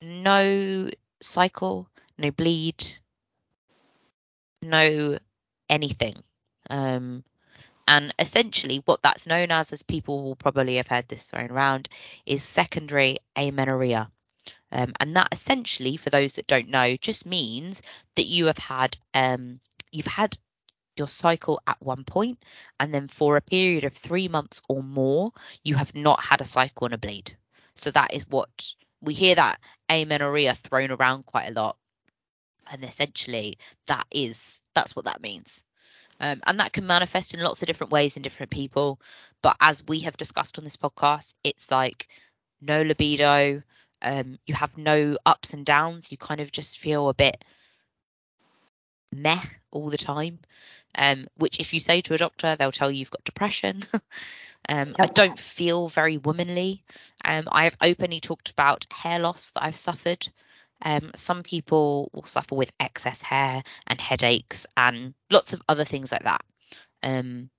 [0.03, 2.85] no cycle, no bleed,
[4.63, 5.19] no
[5.71, 6.15] anything.
[6.69, 7.25] Um,
[7.89, 11.89] and essentially, what that's known as, as people will probably have heard this thrown around,
[12.27, 14.11] is secondary amenorrhea.
[14.73, 17.83] Um, and that essentially, for those that don't know, just means
[18.17, 19.61] that you have had um,
[19.93, 20.37] you've had
[20.97, 22.43] your cycle at one point,
[22.81, 26.47] and then for a period of three months or more, you have not had a
[26.47, 27.37] cycle and a bleed.
[27.75, 31.77] So that is what we hear that amenorrhea thrown around quite a lot,
[32.71, 35.63] and essentially that is that's what that means.
[36.19, 39.01] Um, and that can manifest in lots of different ways in different people.
[39.43, 42.09] But as we have discussed on this podcast, it's like
[42.61, 43.63] no libido,
[44.03, 46.11] um, you have no ups and downs.
[46.11, 47.45] You kind of just feel a bit
[49.13, 49.41] meh
[49.71, 50.39] all the time.
[50.99, 53.85] Um, which, if you say to a doctor, they'll tell you you've got depression.
[54.69, 56.85] um, I don't feel very womanly.
[57.25, 60.27] Um, I have openly talked about hair loss that I've suffered.
[60.83, 66.13] Um, some people will suffer with excess hair and headaches and lots of other things
[66.13, 66.45] like that.
[67.03, 67.51] Um,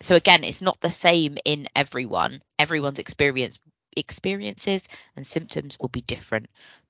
[0.00, 2.42] so again, it's not the same in everyone.
[2.58, 3.58] Everyone's experience
[3.96, 6.46] experiences and symptoms will be different.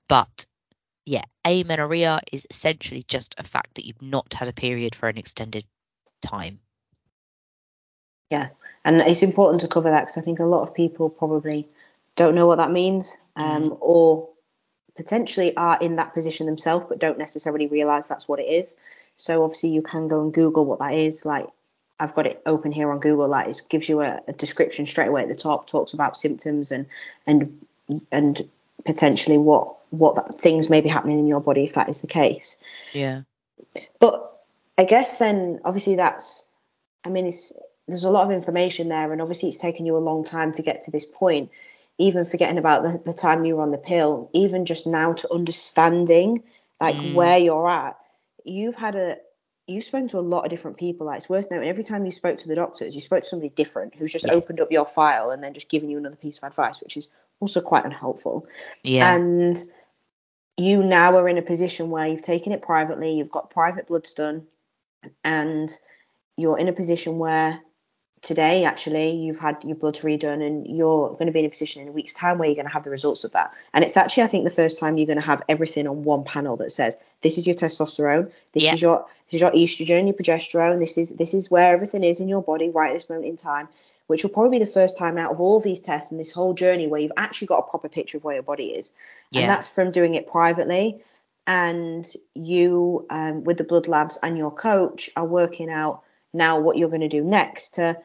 [0.07, 0.45] But
[1.05, 5.17] yeah, amenorrhea is essentially just a fact that you've not had a period for an
[5.17, 5.65] extended
[6.21, 6.59] time.
[8.31, 8.49] Yeah,
[8.83, 11.67] and it's important to cover that because I think a lot of people probably
[12.15, 14.29] don't know what that means, um, or
[14.95, 18.79] potentially are in that position themselves but don't necessarily realize that's what it is.
[19.17, 21.25] So obviously you can go and Google what that is.
[21.25, 21.47] Like
[21.99, 23.27] I've got it open here on Google.
[23.27, 26.71] Like it gives you a, a description straight away at the top, talks about symptoms
[26.71, 26.85] and
[27.25, 27.65] and
[28.11, 28.49] and
[28.85, 32.07] potentially what what that, things may be happening in your body if that is the
[32.07, 32.61] case.
[32.93, 33.21] Yeah.
[33.99, 34.31] But
[34.77, 36.49] I guess then obviously that's
[37.05, 37.53] I mean it's
[37.87, 40.61] there's a lot of information there and obviously it's taken you a long time to
[40.61, 41.51] get to this point.
[41.97, 45.33] Even forgetting about the, the time you were on the pill, even just now to
[45.33, 46.43] understanding
[46.81, 47.13] like Mm.
[47.13, 47.97] where you're at,
[48.43, 49.17] you've had a
[49.67, 51.07] you've spoken to a lot of different people.
[51.07, 53.49] Like it's worth noting every time you spoke to the doctors, you spoke to somebody
[53.49, 54.33] different who's just Yeah.
[54.33, 57.09] opened up your file and then just given you another piece of advice, which is
[57.39, 58.47] also quite unhelpful.
[58.83, 59.15] Yeah.
[59.15, 59.61] And
[60.57, 64.13] you now are in a position where you've taken it privately, you've got private bloods
[64.13, 64.47] done,
[65.23, 65.71] and
[66.37, 67.61] you're in a position where
[68.21, 71.83] today actually you've had your bloods redone and you're going to be in a position
[71.83, 73.95] in a week's time where you're going to have the results of that and it's
[73.95, 76.71] actually i think the first time you're going to have everything on one panel that
[76.71, 78.73] says this is your testosterone this Yeah.
[78.75, 82.19] is your this is your estrogen your progesterone this is this is where everything is
[82.19, 83.67] in your body right at this moment in time
[84.07, 86.53] which will probably be the first time out of all these tests and this whole
[86.53, 88.93] journey where you've actually got a proper picture of where your body is
[89.31, 89.41] Yeah.
[89.41, 91.01] and that's from doing it privately
[91.47, 92.05] and
[92.35, 96.03] you um, with the blood labs and your coach are working out
[96.33, 97.97] now what you're going to do next to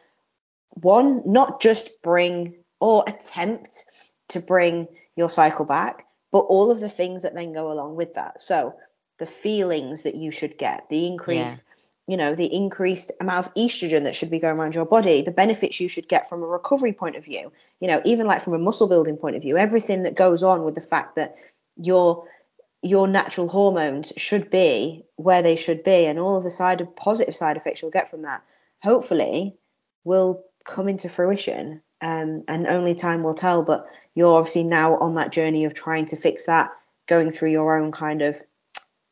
[0.70, 3.84] one not just bring or attempt
[4.28, 8.14] to bring your cycle back but all of the things that then go along with
[8.14, 8.74] that so
[9.20, 11.62] the feelings that you should get the increased
[12.08, 15.30] you know the increased amount of estrogen that should be going around your body the
[15.30, 18.54] benefits you should get from a recovery point of view you know even like from
[18.54, 21.36] a muscle building point of view everything that goes on with the fact that
[21.76, 22.26] your
[22.82, 26.96] your natural hormones should be where they should be and all of the side of
[26.96, 28.42] positive side effects you'll get from that
[28.82, 29.54] hopefully
[30.02, 35.14] will come into fruition um, and only time will tell but you're obviously now on
[35.14, 36.70] that journey of trying to fix that
[37.06, 38.42] going through your own kind of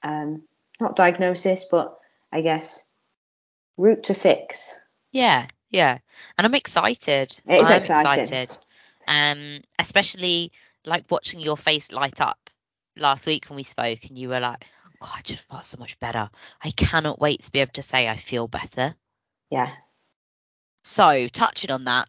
[0.09, 0.43] um,
[0.81, 1.97] not diagnosis but
[2.33, 2.85] i guess
[3.77, 4.81] route to fix
[5.13, 5.99] Yeah, yeah.
[6.37, 7.41] And I'm excited.
[7.47, 8.25] It is I'm exciting.
[8.25, 8.59] excited.
[9.07, 10.53] Um, especially
[10.85, 12.51] like watching your face light up
[12.97, 14.65] last week when we spoke and you were like,
[15.01, 16.29] Oh, I just felt so much better.
[16.63, 18.95] I cannot wait to be able to say I feel better.
[19.51, 19.71] yeah
[20.83, 22.09] So, touching on that,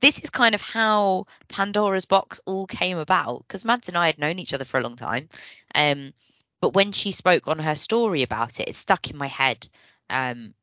[0.00, 4.18] this is kind of how Pandora's box all came about because Mads and I had
[4.18, 5.28] known each other for a long time.
[5.74, 6.12] Um,
[6.60, 9.68] but when she spoke on her story about it, it stuck in my head,
[10.10, 10.54] um,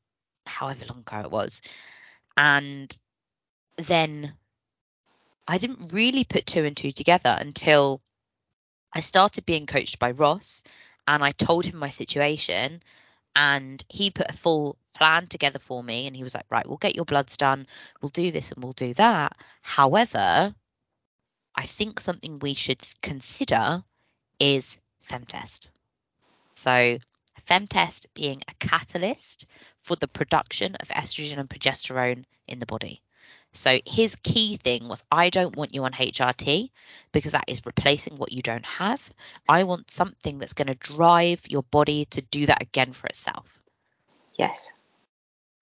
[0.45, 1.61] however long ago it was.
[2.37, 2.97] And
[3.77, 4.33] then
[5.47, 8.01] I didn't really put two and two together until
[8.93, 10.63] I started being coached by Ross
[11.07, 12.81] and I told him my situation
[13.35, 16.77] and he put a full plan together for me and he was like right we'll
[16.77, 17.67] get your bloods done.
[18.01, 19.37] We'll do this and we'll do that.
[19.61, 20.55] However
[21.55, 23.83] i think something we should consider
[24.39, 24.77] is
[25.07, 25.69] femtest
[26.65, 26.97] so
[27.47, 29.45] femtest being a catalyst
[29.83, 33.01] for the production of estrogen and progesterone in the body.
[33.53, 36.69] So his key thing was i don't want you on hrt
[37.13, 39.13] because that is replacing what you don't have.
[39.47, 43.61] I want something that's going to drive your body to do that again for itself.
[44.37, 44.73] Yes.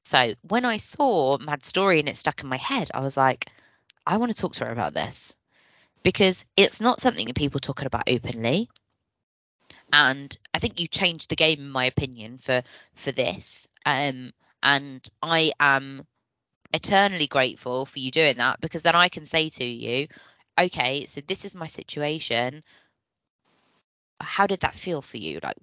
[0.05, 3.47] So when I saw Mads' story and it stuck in my head, I was like,
[4.07, 5.35] I want to talk to her about this.
[6.01, 8.69] Because it's not something that people talking about openly.
[9.93, 12.63] And I think you changed the game, in my opinion, for
[12.95, 13.67] for this.
[13.85, 14.33] Um,
[14.63, 16.07] and I am
[16.73, 20.07] eternally grateful for you doing that because then I can say to you,
[20.59, 22.63] okay, so this is my situation.
[24.19, 25.39] How did that feel for you?
[25.43, 25.57] Like,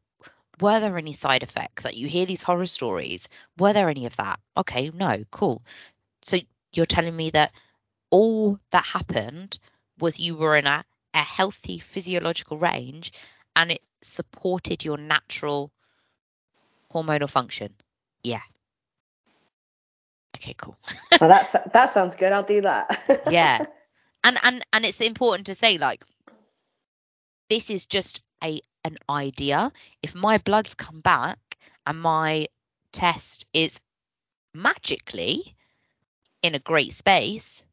[0.61, 1.85] were there any side effects?
[1.85, 3.29] Like you hear these horror stories.
[3.59, 4.39] Were there any of that?
[4.57, 5.63] Okay, no, cool.
[6.23, 6.39] So
[6.73, 7.51] you're telling me that
[8.11, 9.59] all that happened
[9.99, 13.13] was you were in a, a healthy physiological range
[13.57, 15.71] and it supported your natural
[16.93, 17.75] hormonal function.
[18.23, 18.41] Yeah.
[20.37, 20.77] Okay, cool.
[21.21, 23.65] well that's that sounds good i'll do that yeah.
[24.25, 26.03] And and and it's important to say like
[27.51, 29.73] this is just a an idea.
[30.03, 31.39] If my bloods come back
[31.87, 32.47] and my
[32.93, 33.81] test is
[34.55, 35.55] magically
[36.43, 37.65] in a great space,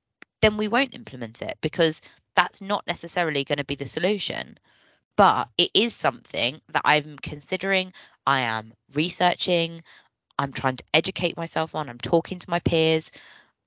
[0.42, 2.02] then we won't implement it because
[2.36, 4.58] that's not necessarily going to be the solution.
[5.18, 7.92] But it is something that I'm considering,
[8.26, 9.84] I am researching,
[10.40, 13.12] I'm trying to educate myself on, I'm talking to my peers,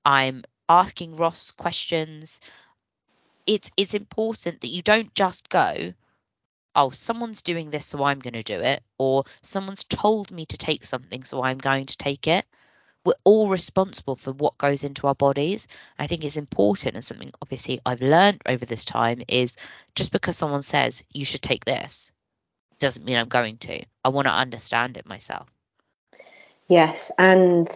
[0.05, 2.39] I'm asking Ross questions.
[3.45, 5.93] It's it's important that you don't just go,
[6.75, 10.57] oh, someone's doing this, so I'm going to do it, or someone's told me to
[10.57, 12.45] take something, so I'm going to take it.
[13.03, 15.67] We're all responsible for what goes into our bodies.
[15.97, 19.57] I think it's important, and something obviously I've learned over this time is
[19.95, 22.11] just because someone says you should take this
[22.81, 23.83] doesn't mean I'm going to.
[24.03, 25.47] I want to understand it myself.
[26.67, 27.69] Yes, and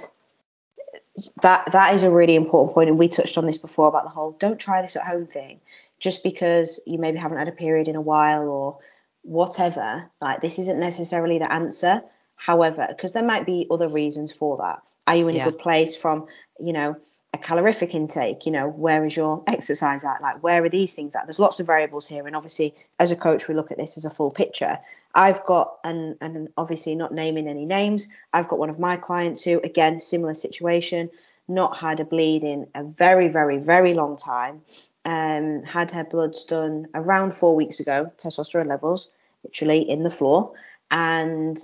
[1.41, 4.09] that that is a really important point, and we touched on this before about the
[4.09, 5.61] whole don't try this at home thing.
[5.97, 8.79] Just because you maybe haven't had a period in a while or
[9.21, 12.03] whatever, like this isn't necessarily the answer.
[12.35, 14.81] However, because there might be other reasons for that.
[15.07, 15.47] Are you in Yeah.
[15.47, 16.27] a good place from,
[16.59, 16.95] you know,
[17.33, 18.45] a calorific intake?
[18.45, 20.21] You know, where is your exercise at?
[20.21, 21.25] Like, where are these things at?
[21.25, 24.05] There's lots of variables here, and obviously, as a coach, we look at this as
[24.05, 24.79] a full picture.
[25.13, 29.43] I've got, and and obviously not naming any names, I've got one of my clients
[29.43, 31.09] who, again, similar situation,
[31.47, 34.61] not had a bleed in a very, very, very long time.
[35.05, 39.07] um, had her bloods done around four weeks ago, testosterone levels
[39.43, 40.51] literally in the floor,
[40.89, 41.63] and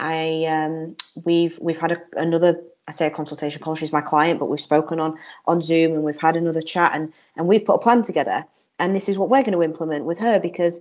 [0.00, 3.74] I um, we've we've had a, another I say a consultation call.
[3.74, 7.12] She's my client, but we've spoken on on Zoom and we've had another chat and
[7.36, 8.44] and we've put a plan together.
[8.78, 10.80] And this is what we're going to implement with her because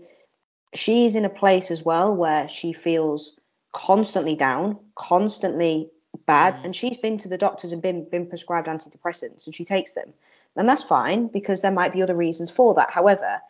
[0.74, 3.36] she's in a place as well where she feels
[3.72, 5.92] constantly down, constantly
[6.26, 6.66] bad, mm.
[6.66, 10.14] and she's been to the doctors and been been prescribed antidepressants and she takes them.
[10.56, 12.92] And that's fine because there might be other reasons for that.
[12.92, 13.42] However,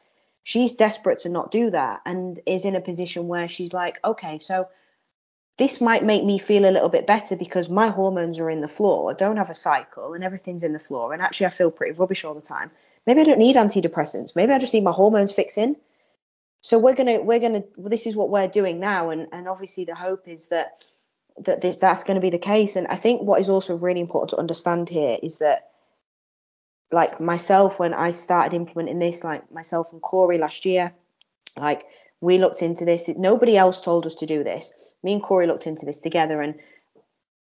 [0.44, 4.38] she's desperate to not do that and is in a position where she's like, okay,
[4.38, 4.68] so
[5.58, 8.68] this might make me feel a little bit better because my hormones are in the
[8.68, 11.14] floor, I don't have a cycle, and everything's in the floor.
[11.14, 12.72] And actually, I feel pretty rubbish all the time.
[13.06, 14.36] Maybe I don't need antidepressants.
[14.36, 15.76] Maybe I just need my hormones fixing.
[16.62, 19.96] So we're gonna we're gonna this is what we're doing now, and and obviously the
[19.96, 20.84] hope is that
[21.40, 22.76] that that's going to be the case.
[22.76, 25.70] And I think what is also really important to understand here is that
[26.92, 30.94] like myself when I started implementing this, like myself and Corey last year,
[31.58, 31.84] like
[32.22, 33.10] we looked into this.
[33.10, 34.93] Nobody else told us to do this.
[35.04, 36.56] Me and Corey looked into this together, and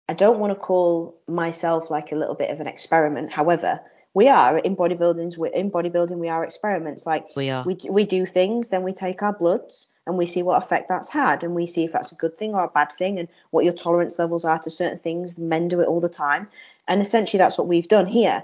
[0.09, 3.33] I don't want to call myself like a little bit of an experiment.
[3.33, 3.81] However,
[4.15, 5.37] we are in bodybuilding.
[5.39, 6.19] We're in bodybuilding.
[6.19, 7.07] We are experiments.
[7.07, 7.65] Like we are.
[7.65, 11.09] We we do things, then we take our bloods and we see what effect that's
[11.09, 13.65] had, and we see if that's a good thing or a bad thing, and what
[13.65, 15.39] your tolerance levels are to certain things.
[15.39, 16.49] Men do it all the time,
[16.89, 18.43] and essentially that's what we've done here.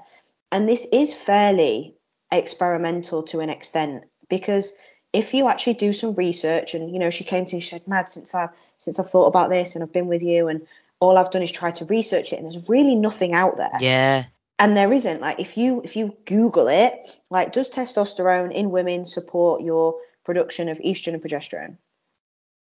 [0.53, 1.95] And this is fairly
[2.33, 4.77] experimental to an extent because
[5.13, 7.89] if you actually do some research and you know she came to me she said
[7.89, 8.49] Mads since i
[8.79, 10.67] since i've thought about this and i've been with you and
[11.01, 13.77] all i've done is try to research it and there's really nothing out there.
[13.81, 14.25] Yeah.
[14.59, 15.21] And there isn't.
[15.21, 20.69] Like if you if you google it like does testosterone in women support your production
[20.69, 21.77] of estrogen and progesterone?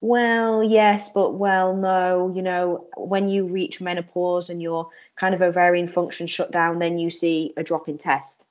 [0.01, 2.33] Well yes but well no.
[2.35, 6.99] You know when you reach menopause and your kind of ovarian function shut down then
[6.99, 8.47] you see a drop in test.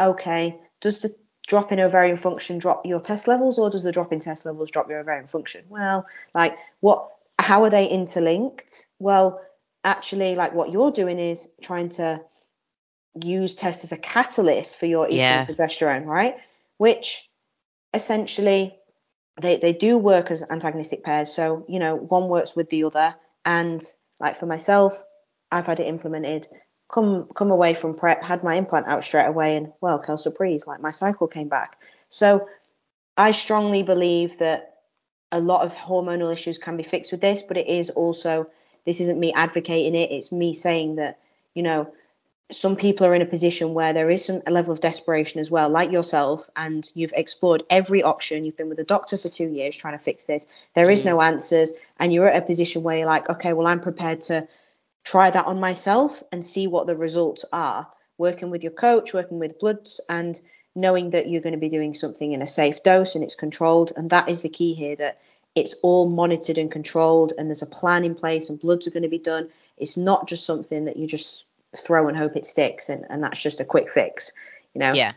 [0.00, 0.58] Okay.
[0.80, 1.14] Does the
[1.46, 4.70] drop in ovarian function drop your test levels or does the drop in test levels
[4.70, 5.64] drop your ovarian function?
[5.68, 8.86] Well like what how are they interlinked?
[8.98, 9.40] Well
[9.84, 12.20] actually like what you're doing is trying to
[13.22, 15.46] use test as a catalyst for your estrogen yeah.
[15.46, 16.36] progesterone right?
[16.78, 17.28] Which
[17.94, 18.76] essentially
[19.40, 21.32] they, they do work as antagonistic pairs.
[21.34, 23.14] So you know one works with the other.
[23.44, 23.82] And
[24.20, 25.02] like for myself
[25.52, 26.48] i've had it implemented
[26.88, 30.66] come come away from prep, had my implant out straight away, and well, quelle surprise,
[30.66, 31.78] like my cycle came back.
[32.10, 32.48] So
[33.16, 34.74] I strongly believe that
[35.32, 38.48] a lot of hormonal issues can be fixed with this, but it is also
[38.84, 41.18] this isn't me advocating it, it's me saying that,
[41.54, 41.92] you know,
[42.52, 45.50] some people are in a position where there is some, a level of desperation as
[45.50, 48.44] well, like yourself, and you've explored every option.
[48.44, 50.46] You've been with a doctor for two years trying to fix this.
[50.74, 51.06] There is mm.
[51.06, 54.46] no answers, and you're at a position where you're like, okay, well, I'm prepared to
[55.06, 57.86] try that on myself and see what the results are.
[58.18, 60.38] Working with your coach, working with bloods, and
[60.74, 63.92] knowing that you're going to be doing something in a safe dose and it's controlled.
[63.96, 65.20] And that is the key here that
[65.54, 69.04] it's all monitored and controlled and there's a plan in place and bloods are going
[69.04, 69.48] to be done.
[69.78, 71.44] It's not just something that you just
[71.76, 74.32] throw and hope it sticks and, and that's just a quick fix,
[74.74, 74.92] you know?
[74.92, 75.12] Yeah.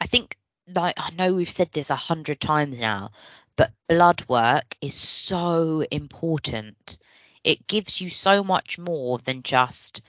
[0.00, 0.36] I think
[0.74, 3.10] like I know we've said this a hundred times now,
[3.56, 6.98] but blood work is so important
[7.46, 10.02] it gives you so much more than just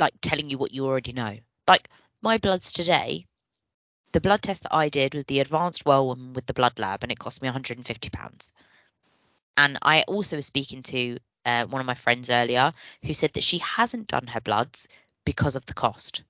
[0.00, 1.38] like telling you what you already know.
[1.68, 1.88] Like
[2.20, 3.26] my bloods today,
[4.10, 7.04] the blood test that I did was the advanced well woman with the blood lab,
[7.04, 8.52] and it cost me 150 pounds.
[9.56, 12.72] And I also was speaking to uh, one of my friends earlier
[13.04, 14.88] who said that she hasn't done her bloods
[15.24, 16.24] because of the cost.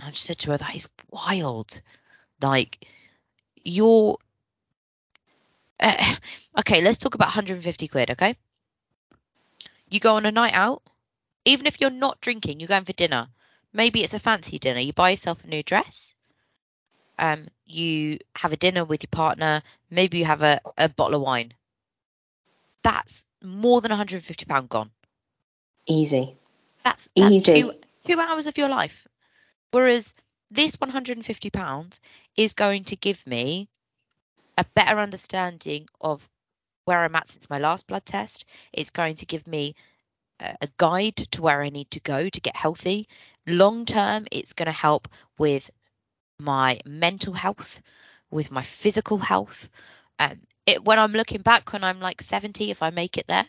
[0.00, 1.80] And I just said to her, that is wild.
[2.42, 2.84] Like
[3.64, 4.16] you're
[5.80, 6.14] uh,
[6.60, 8.36] okay, let's talk about 150 quid, okay?
[9.90, 10.82] You go on a night out,
[11.44, 13.28] even if you're not drinking, you're going for dinner.
[13.72, 14.80] Maybe it's a fancy dinner.
[14.80, 16.14] You buy yourself a new dress.
[17.18, 19.62] Um, you have a dinner with your partner.
[19.90, 21.52] Maybe you have a, a bottle of wine.
[22.82, 24.90] That's more than 150 pound gone.
[25.86, 26.36] Easy.
[26.84, 27.62] That's, that's Easy.
[27.62, 27.72] Two,
[28.06, 29.06] two hours of your life.
[29.70, 30.14] Whereas
[30.50, 32.00] this 150 pounds
[32.36, 33.68] is going to give me
[34.58, 36.28] a better understanding of
[36.84, 38.44] where I'm at since my last blood test.
[38.72, 39.74] It's going to give me
[40.40, 43.08] a guide to where I need to go to get healthy.
[43.46, 45.70] Long term, it's going to help with
[46.38, 47.80] my mental health,
[48.30, 49.68] with my physical health.
[50.18, 53.46] Um, it, when I'm looking back, when I'm like 70, if I make it there,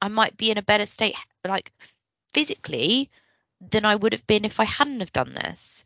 [0.00, 1.16] I might be in a better state,
[1.46, 1.72] like
[2.32, 3.10] physically,
[3.60, 5.84] than I would have been if I hadn't have done this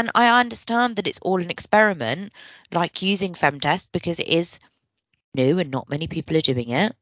[0.00, 2.32] and I understand that it's all an experiment,
[2.72, 4.58] like using FemTest because it is
[5.34, 6.96] new and not many people are doing it,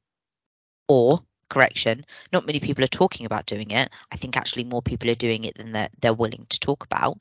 [0.88, 2.05] or correction.
[2.32, 3.88] Not many people are talking about doing it.
[4.11, 7.20] I think actually more people are doing it than they're, they're willing to talk about.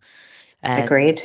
[0.64, 1.22] Um, Agreed.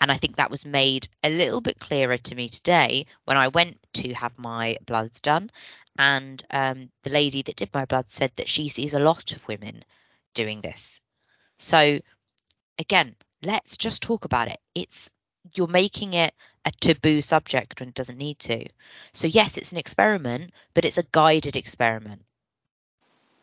[0.00, 3.48] And I think that was made a little bit clearer to me today when I
[3.48, 5.50] went to have my bloods done.
[5.98, 9.48] And um, the lady that did my blood said that she sees a lot of
[9.48, 9.84] women
[10.34, 11.00] doing this.
[11.58, 11.98] So,
[12.78, 14.58] again, let's just talk about it.
[14.74, 15.10] It's
[15.54, 16.34] you're making it
[16.64, 18.66] a taboo subject when it doesn't need to.
[19.12, 22.22] So yes, it's an experiment, but it's a guided experiment.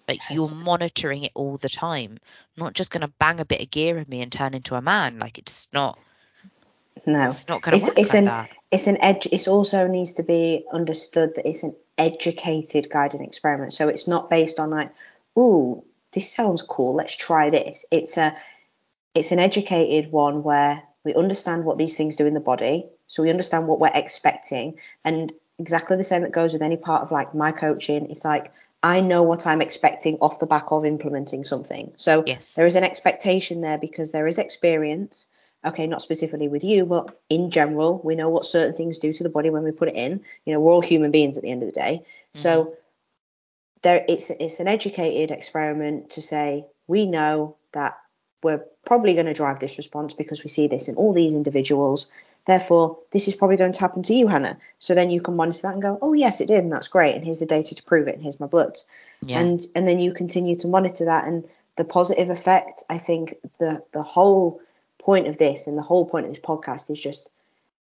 [0.07, 2.19] But you're monitoring it all the time.
[2.55, 4.81] not just going to bang a bit of gear at me and turn into a
[4.81, 5.17] man.
[5.17, 5.97] Like it's not.
[7.07, 8.49] No, it's not going to work it's like an, that.
[8.71, 9.27] It's an edge.
[9.31, 13.73] It also needs to be understood that it's an educated guided experiment.
[13.73, 14.91] So it's not based on like,
[15.35, 16.93] oh, this sounds cool.
[16.93, 17.85] Let's try this.
[17.91, 18.35] It's a,
[19.15, 23.23] it's an educated one where we understand what these things do in the body, so
[23.23, 24.77] we understand what we're expecting.
[25.03, 28.09] And exactly the same that goes with any part of like my coaching.
[28.11, 28.51] It's like
[28.83, 31.91] I know what I'm expecting off the back of implementing something.
[31.95, 32.53] So yes.
[32.53, 35.31] there is an expectation there because there is experience.
[35.63, 39.23] Okay, not specifically with you, but in general, we know what certain things do to
[39.23, 40.21] the body when we put it in.
[40.45, 42.03] You know, we're all human beings at the end of the day.
[42.03, 42.39] Mm-hmm.
[42.39, 42.75] So
[43.81, 47.97] there it's it's an educated experiment to say we know that
[48.45, 52.11] we're probably going to drive this response because we see this in all these individuals.
[52.45, 54.59] Therefore, this is probably going to happen to you, Hannah.
[54.77, 57.15] So then you can monitor that and go, oh yes, it did, and that's great,
[57.15, 58.85] and here's the data to prove it, and here's my bloods.
[59.21, 59.39] Yeah.
[59.39, 61.43] And and then you continue to monitor that, and
[61.75, 62.83] the positive effect.
[62.87, 64.61] I think the the whole
[64.99, 67.29] point of this and the whole point of this podcast is just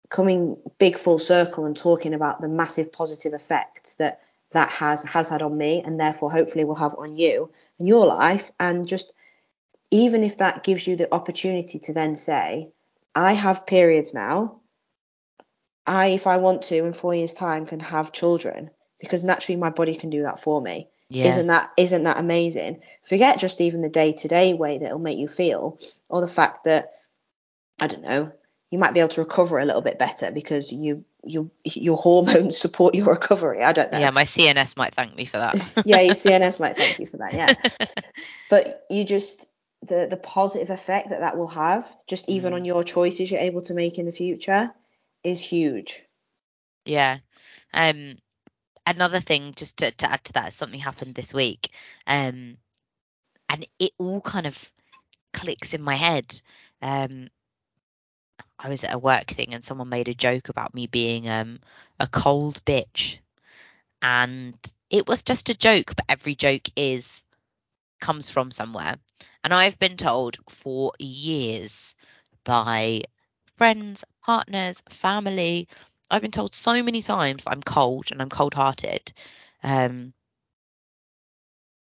[0.07, 4.21] coming big full circle and talking about the massive positive effect that
[4.51, 8.05] that has has had on me, and therefore hopefully will have on you and your
[8.07, 9.11] life, and just
[9.91, 12.69] even if that gives you the opportunity to then say,
[13.15, 14.61] I have periods now.
[15.85, 18.69] I, if I want to, in four years' time, can have children
[18.99, 20.89] because naturally my body can do that for me.
[21.09, 21.29] Yeah.
[21.29, 22.81] Isn't that isn't that amazing?
[23.05, 25.79] Forget just even the day to day way that it'll make you feel,
[26.09, 26.95] or the fact that
[27.79, 28.33] I don't know,
[28.71, 32.57] you might be able to recover a little bit better because you you your hormones
[32.59, 33.63] support your recovery.
[33.63, 33.99] I don't know.
[33.99, 35.55] Yeah, my CNS might thank me for that.
[35.85, 37.33] yeah, your CNS might thank you for that.
[37.33, 37.55] Yeah,
[38.49, 39.46] but you just
[39.82, 42.55] the the positive effect that that will have, just even mm.
[42.57, 44.73] on your choices you're able to make in the future,
[45.23, 46.01] is huge.
[46.86, 47.19] Yeah.
[47.73, 48.17] Um.
[48.89, 51.71] Another thing, just to, to add to that, something happened this week,
[52.07, 52.55] um,
[53.49, 54.71] and it all kind of
[55.34, 56.39] clicks in my head.
[56.82, 57.28] Um,
[58.57, 61.59] I was at a work thing and someone made a joke about me being um
[61.99, 63.17] a cold bitch,
[64.01, 64.55] and
[64.89, 67.25] it was just a joke, but every joke is
[67.99, 68.95] comes from somewhere.
[69.43, 71.95] And I've been told for years
[72.43, 73.01] by
[73.57, 75.67] friends, partners, family,
[76.09, 79.11] I've been told so many times that I'm cold and I'm cold hearted.
[79.63, 80.13] Um,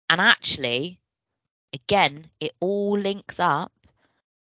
[0.08, 0.98] and actually,
[1.72, 3.72] again, it all links up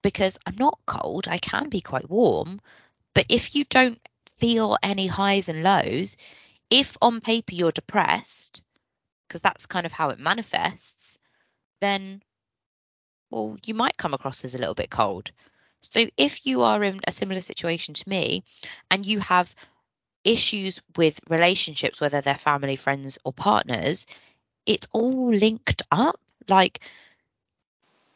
[0.03, 2.61] because I'm not cold, I can be quite warm.
[3.15, 4.01] But if you don't
[4.39, 6.17] feel any highs and lows,
[6.71, 8.63] if on paper you're depressed,
[9.27, 10.96] because that's kind of how it manifests,
[11.81, 12.23] then
[13.31, 15.31] well, you might come across as a little bit cold.
[15.81, 18.45] So if you are in a similar situation to me
[18.91, 19.55] and you have
[20.25, 24.07] issues with relationships, whether they're family, friends, or partners,
[24.65, 26.21] it's all linked up.
[26.49, 26.81] Like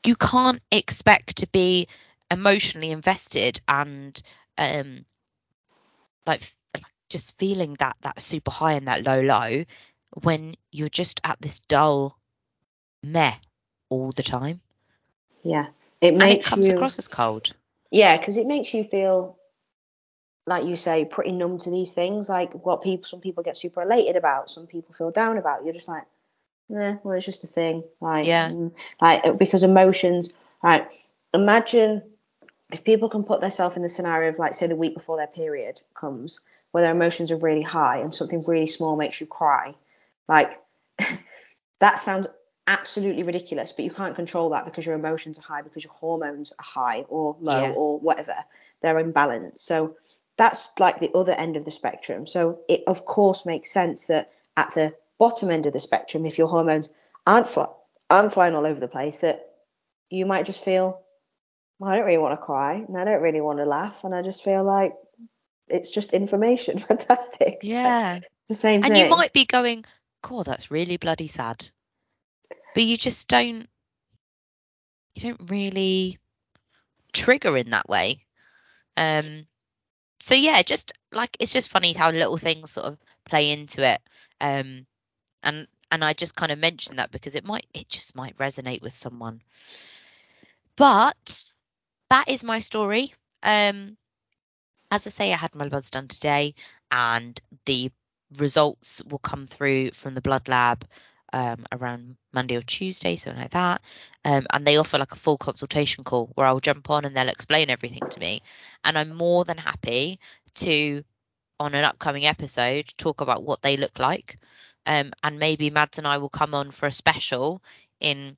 [0.04, 1.88] you can't expect to be
[2.30, 4.20] emotionally invested and
[4.56, 5.04] um
[6.26, 6.42] like
[7.08, 9.64] just feeling that that super high and that low low
[10.22, 12.16] when you're just at this dull
[13.02, 13.34] meh
[13.90, 14.60] all the time.
[15.42, 15.66] Yeah,
[16.00, 17.52] it makes and it comes you, across as cold.
[17.90, 19.36] Yeah, because it makes you feel
[20.46, 22.28] like you say pretty numb to these things.
[22.28, 25.64] Like what people, some people get super elated about, some people feel down about.
[25.64, 26.04] You're just like,
[26.68, 27.84] yeah, well, it's just a thing.
[28.00, 30.32] Like, yeah, mm, like because emotions.
[30.62, 30.90] Like,
[31.34, 32.02] imagine
[32.72, 35.26] if people can put themselves in the scenario of like, say, the week before their
[35.26, 39.74] period comes, where their emotions are really high and something really small makes you cry.
[40.28, 40.60] Like,
[41.80, 42.28] that sounds
[42.66, 46.52] absolutely ridiculous, but you can't control that because your emotions are high, because your hormones
[46.58, 47.72] are high or low yeah.
[47.72, 48.34] or whatever.
[48.80, 49.58] They're imbalanced.
[49.58, 49.96] So
[50.36, 52.26] that's like the other end of the spectrum.
[52.26, 56.38] So it of course makes sense that at the bottom end of the spectrum, if
[56.38, 56.90] your hormones
[57.26, 57.72] aren't fly-
[58.08, 59.50] aren't flying all over the place, that
[60.08, 61.02] you might just feel,
[61.78, 64.14] well, I don't really want to cry and I don't really want to laugh, and
[64.14, 64.94] I just feel like
[65.68, 66.78] it's just information.
[66.90, 67.58] Fantastic.
[67.62, 68.20] Yeah.
[68.48, 68.92] the same and thing.
[68.92, 69.84] And you might be going,
[70.22, 71.68] "Cool, that's really bloody sad."
[72.74, 73.68] But you just don't
[75.14, 76.18] you don't really
[77.12, 78.24] trigger in that way
[78.96, 79.46] um
[80.20, 84.00] so yeah just like it's just funny how little things sort of play into it
[84.40, 84.86] um
[85.42, 88.82] and and I just kind of mentioned that because it might it just might resonate
[88.82, 89.42] with someone.
[90.76, 91.50] But
[92.10, 93.12] that is my story.
[93.42, 93.96] Um
[94.92, 96.54] as I say, I had my bloods done today
[96.90, 97.92] and the
[98.38, 100.84] results will come through from the blood lab
[101.32, 103.82] um, around Monday or Tuesday, something like that.
[104.24, 107.28] Um, and they offer like a full consultation call where I'll jump on and they'll
[107.28, 108.42] explain everything to me.
[108.84, 110.18] And I'm more than happy
[110.56, 111.02] to,
[111.58, 114.38] on an upcoming episode, talk about what they look like.
[114.86, 117.62] Um, and maybe Mads and I will come on for a special
[118.00, 118.36] in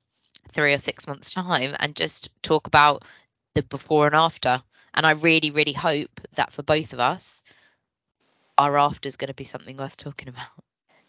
[0.51, 3.03] three or six months' time and just talk about
[3.55, 4.61] the before and after.
[4.93, 7.43] And I really, really hope that for both of us,
[8.57, 10.63] our after is going to be something worth talking about.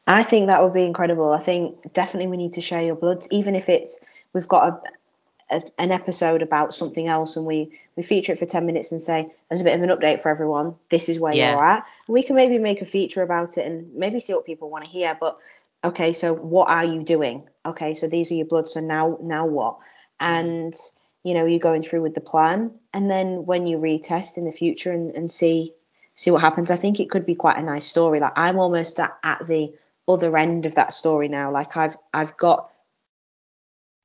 [0.07, 1.33] I think that would be incredible.
[1.33, 5.57] I think definitely we need to share your bloods, even if it's we've got a,
[5.57, 9.01] a, an episode about something else and we we feature it for 10 minutes and
[9.01, 11.53] say as a bit of an update for everyone this is where yeah.
[11.53, 14.71] you're at we can maybe make a feature about it and maybe see what people
[14.71, 15.39] want to hear but
[15.85, 19.47] okay so what are you doing okay so these are your bloods so now now
[19.47, 19.79] what
[20.19, 20.75] and
[21.23, 24.53] you know you're going through with the plan and then when you retest in the
[24.53, 25.73] future and, and see
[26.17, 28.99] see what happens i think it could be quite a nice story like i'm almost
[28.99, 29.73] at, at the
[30.07, 31.51] other end of that story now.
[31.51, 32.71] Like I've I've got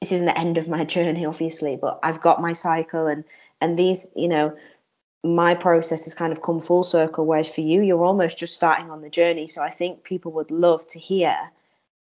[0.01, 3.23] this isn't the end of my journey, obviously, but I've got my cycle and
[3.61, 4.55] and these, you know,
[5.23, 7.25] my process has kind of come full circle.
[7.25, 9.47] Whereas for you, you're almost just starting on the journey.
[9.47, 11.35] So I think people would love to hear.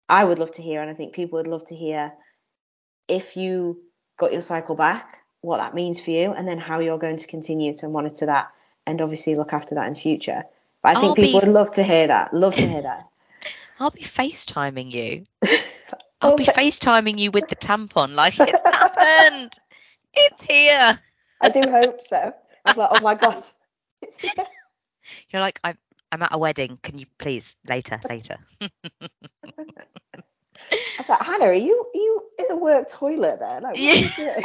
[0.08, 2.14] I would love to hear, and I think people would love to hear
[3.08, 3.82] if you
[4.18, 7.28] got your cycle back, what that means for you, and then how you're going to
[7.28, 8.52] continue to monitor that
[8.86, 10.43] and obviously look after that in future.
[10.82, 11.45] But I think I'll people be...
[11.45, 12.34] would love to hear that.
[12.34, 13.08] Love to hear that.
[13.80, 15.25] I'll be FaceTiming you.
[16.21, 18.15] I'll oh, be FaceTiming you with the tampon.
[18.15, 19.53] Like it's happened.
[20.13, 20.99] It's here.
[21.41, 22.34] I do hope so.
[22.65, 23.43] I'm like, oh my god,
[24.01, 24.32] it's here.
[25.32, 25.78] You're like, I'm
[26.11, 26.80] I'm at a wedding.
[26.82, 28.38] Can you please later, later?
[28.61, 28.69] I
[31.03, 33.61] thought, Hannah, are you are you in the work toilet there?
[33.61, 34.41] Like, yeah.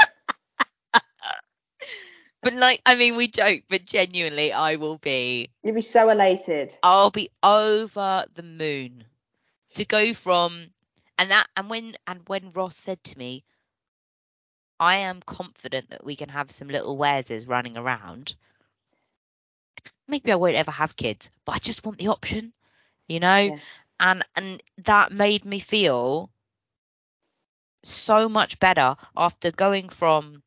[2.43, 5.49] but like, I mean, we joke, but genuinely, I will be.
[5.63, 6.77] You'll be so elated.
[6.83, 9.05] I'll be over the moon
[9.75, 10.71] to go from
[11.19, 13.45] and that and when and when Ross said to me,
[14.81, 18.35] I am confident that we can have some little Wareses running around.
[20.09, 22.53] Maybe I won't ever have kids, but I just want the option,
[23.09, 23.39] you know?
[23.39, 23.59] Yeah.
[24.01, 26.31] And and that made me feel
[27.85, 30.43] so much better after going from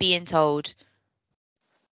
[0.00, 0.74] being told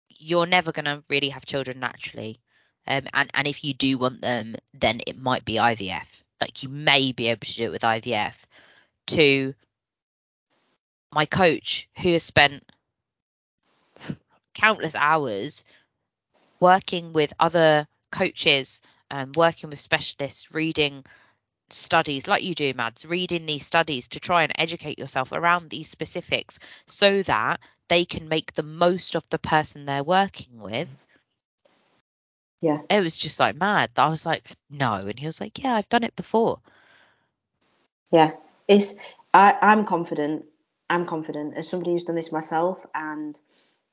[0.09, 2.41] you're never going to really have children naturally.
[2.87, 6.69] Um, and, and if you do want them, then it might be IVF like you
[6.69, 8.35] may be able to do it with IVF
[9.09, 9.55] to
[11.13, 12.65] my coach who has spent
[14.55, 15.65] countless hours
[16.61, 18.81] working with other coaches
[19.11, 21.05] and um, working with specialists reading
[21.71, 25.89] studies like you do mads reading these studies to try and educate yourself around these
[25.89, 30.89] specifics so that they can make the most of the person they're working with
[32.61, 32.81] yeah.
[32.91, 33.91] It was just like mad.
[33.97, 34.95] I was like, no.
[34.95, 36.61] And he was like, yeah, I've done it before.
[38.11, 38.33] Yeah.
[38.69, 38.99] It's,
[39.33, 40.45] I, I'm confident.
[40.91, 43.39] I'm confident as somebody who's done this myself and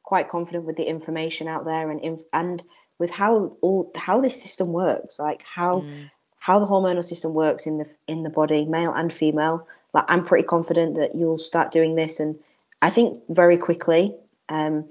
[0.04, 2.64] quite confident with the information out there and, and
[2.98, 6.10] with how all, how this system works, like how, mm.
[6.40, 9.68] how the hormonal system works in the, in the body, male and female.
[9.94, 12.38] Like I'm pretty confident that you'll start doing this and
[12.82, 14.16] I think very quickly.
[14.50, 14.90] Um,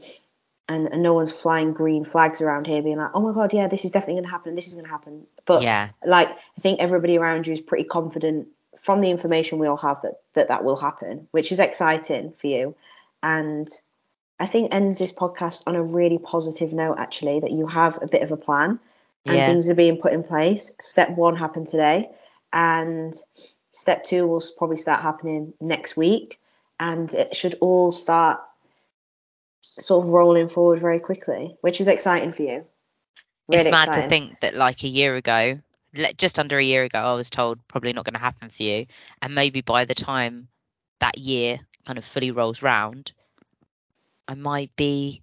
[0.68, 3.68] and, and no one's flying green flags around here being like, oh my god, yeah,
[3.68, 5.26] this is definitely going to happen, this is going to happen.
[5.44, 8.48] But yeah, like I think everybody around you is pretty confident
[8.80, 12.46] from the information we all have that that that will happen, which is exciting for
[12.46, 12.74] you.
[13.22, 13.68] And
[14.38, 18.06] I think ends this podcast on a really positive note, actually, that you have a
[18.06, 18.78] bit of a plan
[19.24, 19.46] and yeah.
[19.46, 20.74] things are being put in place.
[20.80, 22.10] Step one happened today,
[22.52, 23.14] and
[23.70, 26.38] step two will probably start happening next week,
[26.78, 28.40] and it should all start
[29.78, 32.64] sort of rolling forward very quickly, which is exciting for you.
[33.48, 34.02] Really it's mad exciting.
[34.02, 35.60] to think that like a year ago,
[36.16, 38.86] just under a year ago, I was told probably not going to happen for you,
[39.22, 40.48] and maybe by the time
[41.00, 43.12] that year kind of fully rolls round,
[44.26, 45.22] I might be,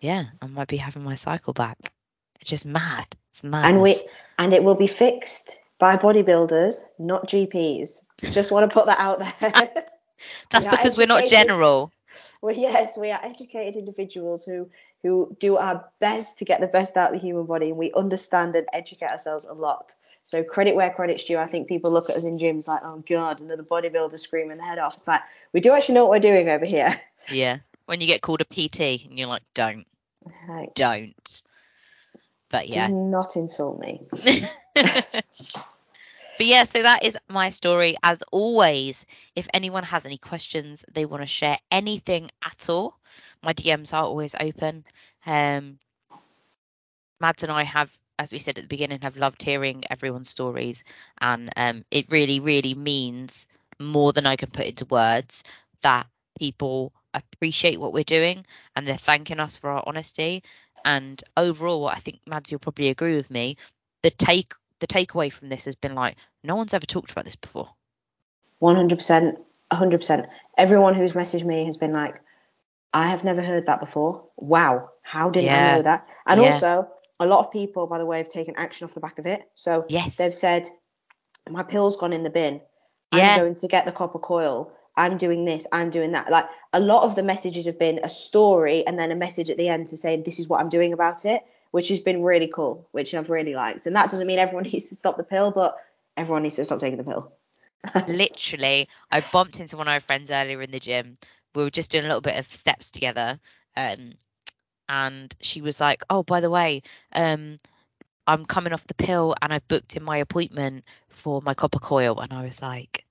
[0.00, 1.92] yeah, I might be having my cycle back.
[2.40, 3.06] It's just mad.
[3.30, 3.70] It's mad.
[3.70, 4.02] And we
[4.38, 8.02] and it will be fixed by bodybuilders, not GPs.
[8.32, 9.84] Just want to put that out there.
[10.50, 11.92] That's because we're not general
[12.46, 14.70] well, yes, we are educated individuals who
[15.02, 17.92] who do our best to get the best out of the human body, and we
[17.92, 19.92] understand and educate ourselves a lot.
[20.22, 21.38] So credit where credit's due.
[21.38, 24.66] I think people look at us in gyms like, oh god, another bodybuilder screaming their
[24.66, 24.94] head off.
[24.94, 26.94] It's like we do actually know what we're doing over here.
[27.32, 27.58] Yeah.
[27.86, 29.84] When you get called a PT and you're like, don't,
[30.48, 31.42] like, don't.
[32.50, 32.86] But yeah.
[32.86, 34.02] Do not insult me.
[36.36, 37.96] but yeah, so that is my story.
[38.02, 39.04] As always,
[39.34, 42.98] if anyone has any questions, they want to share anything at all,
[43.42, 44.84] my DMs are always open.
[45.26, 45.78] Um,
[47.20, 50.84] Mads and I have, as we said at the beginning, have loved hearing everyone's stories,
[51.20, 53.46] and um, it really, really means
[53.80, 55.44] more than I can put into words
[55.82, 56.06] that
[56.38, 58.44] people appreciate what we're doing
[58.74, 60.42] and they're thanking us for our honesty.
[60.84, 63.56] And overall, I think Mads, you'll probably agree with me.
[64.02, 67.36] The take the takeaway from this has been like, no one's ever talked about this
[67.36, 67.70] before.
[68.62, 69.36] 100%,
[69.70, 70.26] 100%.
[70.56, 72.20] Everyone who's messaged me has been like,
[72.92, 74.24] I have never heard that before.
[74.36, 75.72] Wow, how didn't Yeah.
[75.72, 76.06] I know that?
[76.26, 76.54] And Yeah.
[76.54, 76.88] also,
[77.20, 79.48] a lot of people, by the way, have taken action off the back of it.
[79.54, 80.16] So Yes.
[80.16, 80.66] they've said,
[81.48, 82.60] my pill's gone in the bin.
[83.12, 83.34] Yeah.
[83.34, 84.72] I'm going to get the copper coil.
[84.96, 85.66] I'm doing this.
[85.72, 86.30] I'm doing that.
[86.30, 89.58] Like a lot of the messages have been a story and then a message at
[89.58, 91.44] the end to say, this is what I'm doing about it,
[91.76, 93.84] which has been really cool, which I've really liked.
[93.84, 95.76] And that doesn't mean everyone needs to stop the pill, but
[96.16, 97.32] everyone needs to stop taking the pill.
[98.08, 101.18] literally i bumped into one of my friends earlier in the gym
[101.54, 103.38] we were just doing a little bit of steps together
[103.76, 104.12] um
[104.88, 106.82] and she was like oh by the way
[107.12, 107.58] um
[108.26, 112.18] i'm coming off the pill and i booked in my appointment for my copper coil
[112.18, 113.04] and i was like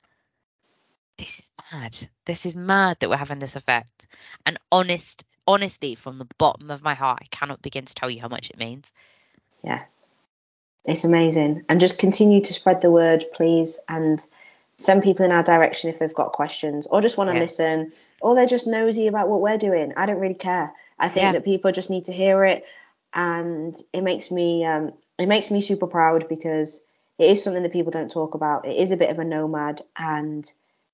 [1.20, 4.08] this is mad this is mad that we're having this effect
[4.46, 8.20] and honest honestly from the bottom of my heart i cannot begin to tell you
[8.22, 8.92] how much it means.
[9.64, 9.84] Yeah.
[10.86, 11.64] It's amazing.
[11.68, 13.80] And just continue to spread the word please.
[13.90, 14.24] And
[14.78, 17.42] send people in our direction if they've got questions or just want to Yeah.
[17.42, 17.92] listen
[18.22, 19.94] or they're just nosy about what we're doing.
[19.96, 20.74] I don't really care.
[21.00, 21.32] I think Yeah.
[21.34, 22.66] that people just need to hear it.
[23.14, 26.86] And it makes me um, it makes me super proud because
[27.18, 28.68] it is something that people don't talk about.
[28.68, 29.82] It is a bit of a nomad.
[29.96, 30.50] And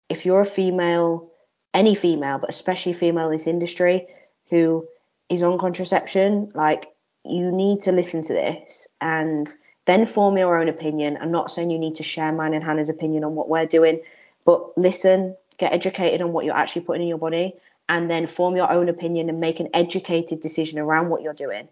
[0.10, 1.32] if you're a female
[1.74, 4.08] any female but especially female in this industry
[4.52, 4.88] who
[5.30, 6.88] is on contraception like
[7.26, 9.52] you need to listen to this and
[9.86, 11.18] then form your own opinion.
[11.20, 14.02] I'm not saying you need to share mine and Hannah's opinion on what we're doing,
[14.46, 17.56] but listen, get educated on what you're actually putting in your body,
[17.90, 21.68] and then form your own opinion and make an educated decision around what you're doing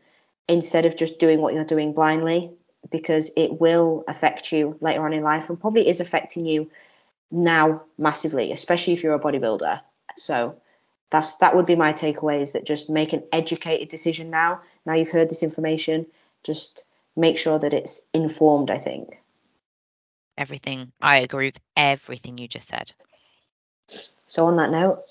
[0.47, 2.51] instead of just doing what you're doing blindly
[2.91, 6.69] because it will affect you later on in life and probably is affecting you
[7.29, 9.81] now massively, especially if you're a bodybuilder.
[10.17, 10.55] So
[11.11, 14.61] that's that would be my takeaway is that just make an educated decision now.
[14.85, 16.05] Now you've heard this information,
[16.43, 19.17] just make sure that it's informed, I think.
[20.37, 22.93] everything i agree with everything you just said
[24.25, 25.03] So on that note,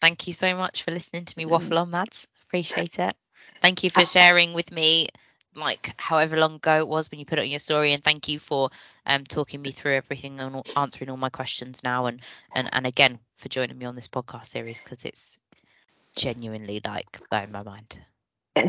[0.00, 1.80] Thank you so much for listening to me waffle Mm.
[1.82, 2.26] on, Mads.
[2.44, 3.16] Appreciate it.
[3.60, 5.08] Thank you for sharing with me,
[5.54, 8.28] like however long ago it was when you put it on your story, and thank
[8.28, 8.70] you for
[9.06, 12.20] um talking me through everything and answering all my questions now, and
[12.52, 15.38] and and again for joining me on this podcast series because it's
[16.14, 18.00] genuinely like blowing my mind.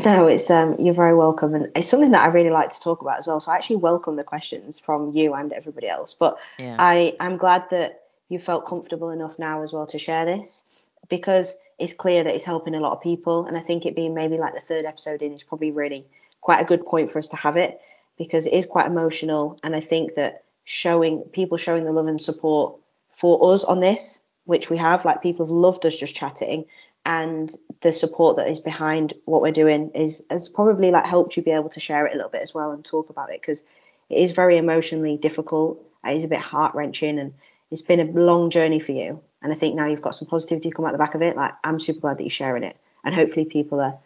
[0.04, 3.02] no, it's um you're very welcome and it's something that I really like to talk
[3.02, 3.40] about as well.
[3.40, 6.14] So I actually welcome the questions from you and everybody else.
[6.14, 6.76] But Yeah.
[6.78, 10.64] I I'm glad that you felt comfortable enough now as well to share this
[11.08, 14.14] because it's clear that it's helping a lot of people and I think it being
[14.14, 16.06] maybe like the third episode in is probably really
[16.42, 17.80] quite a good point for us to have it
[18.18, 22.20] because it is quite emotional and I think that showing people showing the love and
[22.20, 22.76] support
[23.16, 26.66] for us on this which we have like people have loved us just chatting
[27.04, 31.42] and the support that is behind what we're doing is has probably like helped you
[31.42, 33.64] be able to share it a little bit as well and talk about it because
[34.08, 35.82] it is very emotionally difficult.
[36.04, 37.34] It is a bit heart wrenching and
[37.70, 39.20] it's been a long journey for you.
[39.42, 41.36] And I think now you've got some positivity come out the back of it.
[41.36, 43.98] Like I'm super glad that you're sharing it and hopefully people are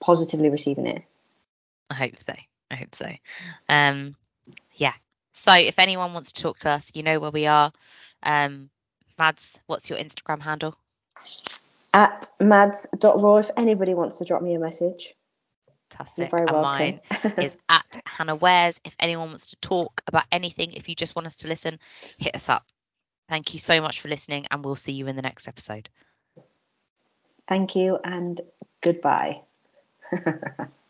[0.00, 1.02] positively receiving it.
[1.90, 2.34] I hope so.
[2.70, 3.10] I hope so.
[3.68, 4.16] Um,
[4.74, 4.94] yeah.
[5.32, 7.72] So if anyone wants to talk to us, you know where we are.
[8.22, 8.70] Um,
[9.18, 10.76] Mads, what's your Instagram handle?
[11.92, 15.14] At mads.raw if anybody wants to drop me a message.
[16.16, 16.30] You're Fantastic.
[16.30, 16.62] very and welcome.
[16.62, 17.00] mine
[17.44, 18.80] is at Hannah Wares.
[18.84, 21.78] If anyone wants to talk about anything, if you just want us to listen,
[22.18, 22.66] hit us up.
[23.28, 25.88] Thank you so much for listening, and we'll see you in the next episode.
[27.48, 28.40] Thank you and
[28.82, 29.42] goodbye.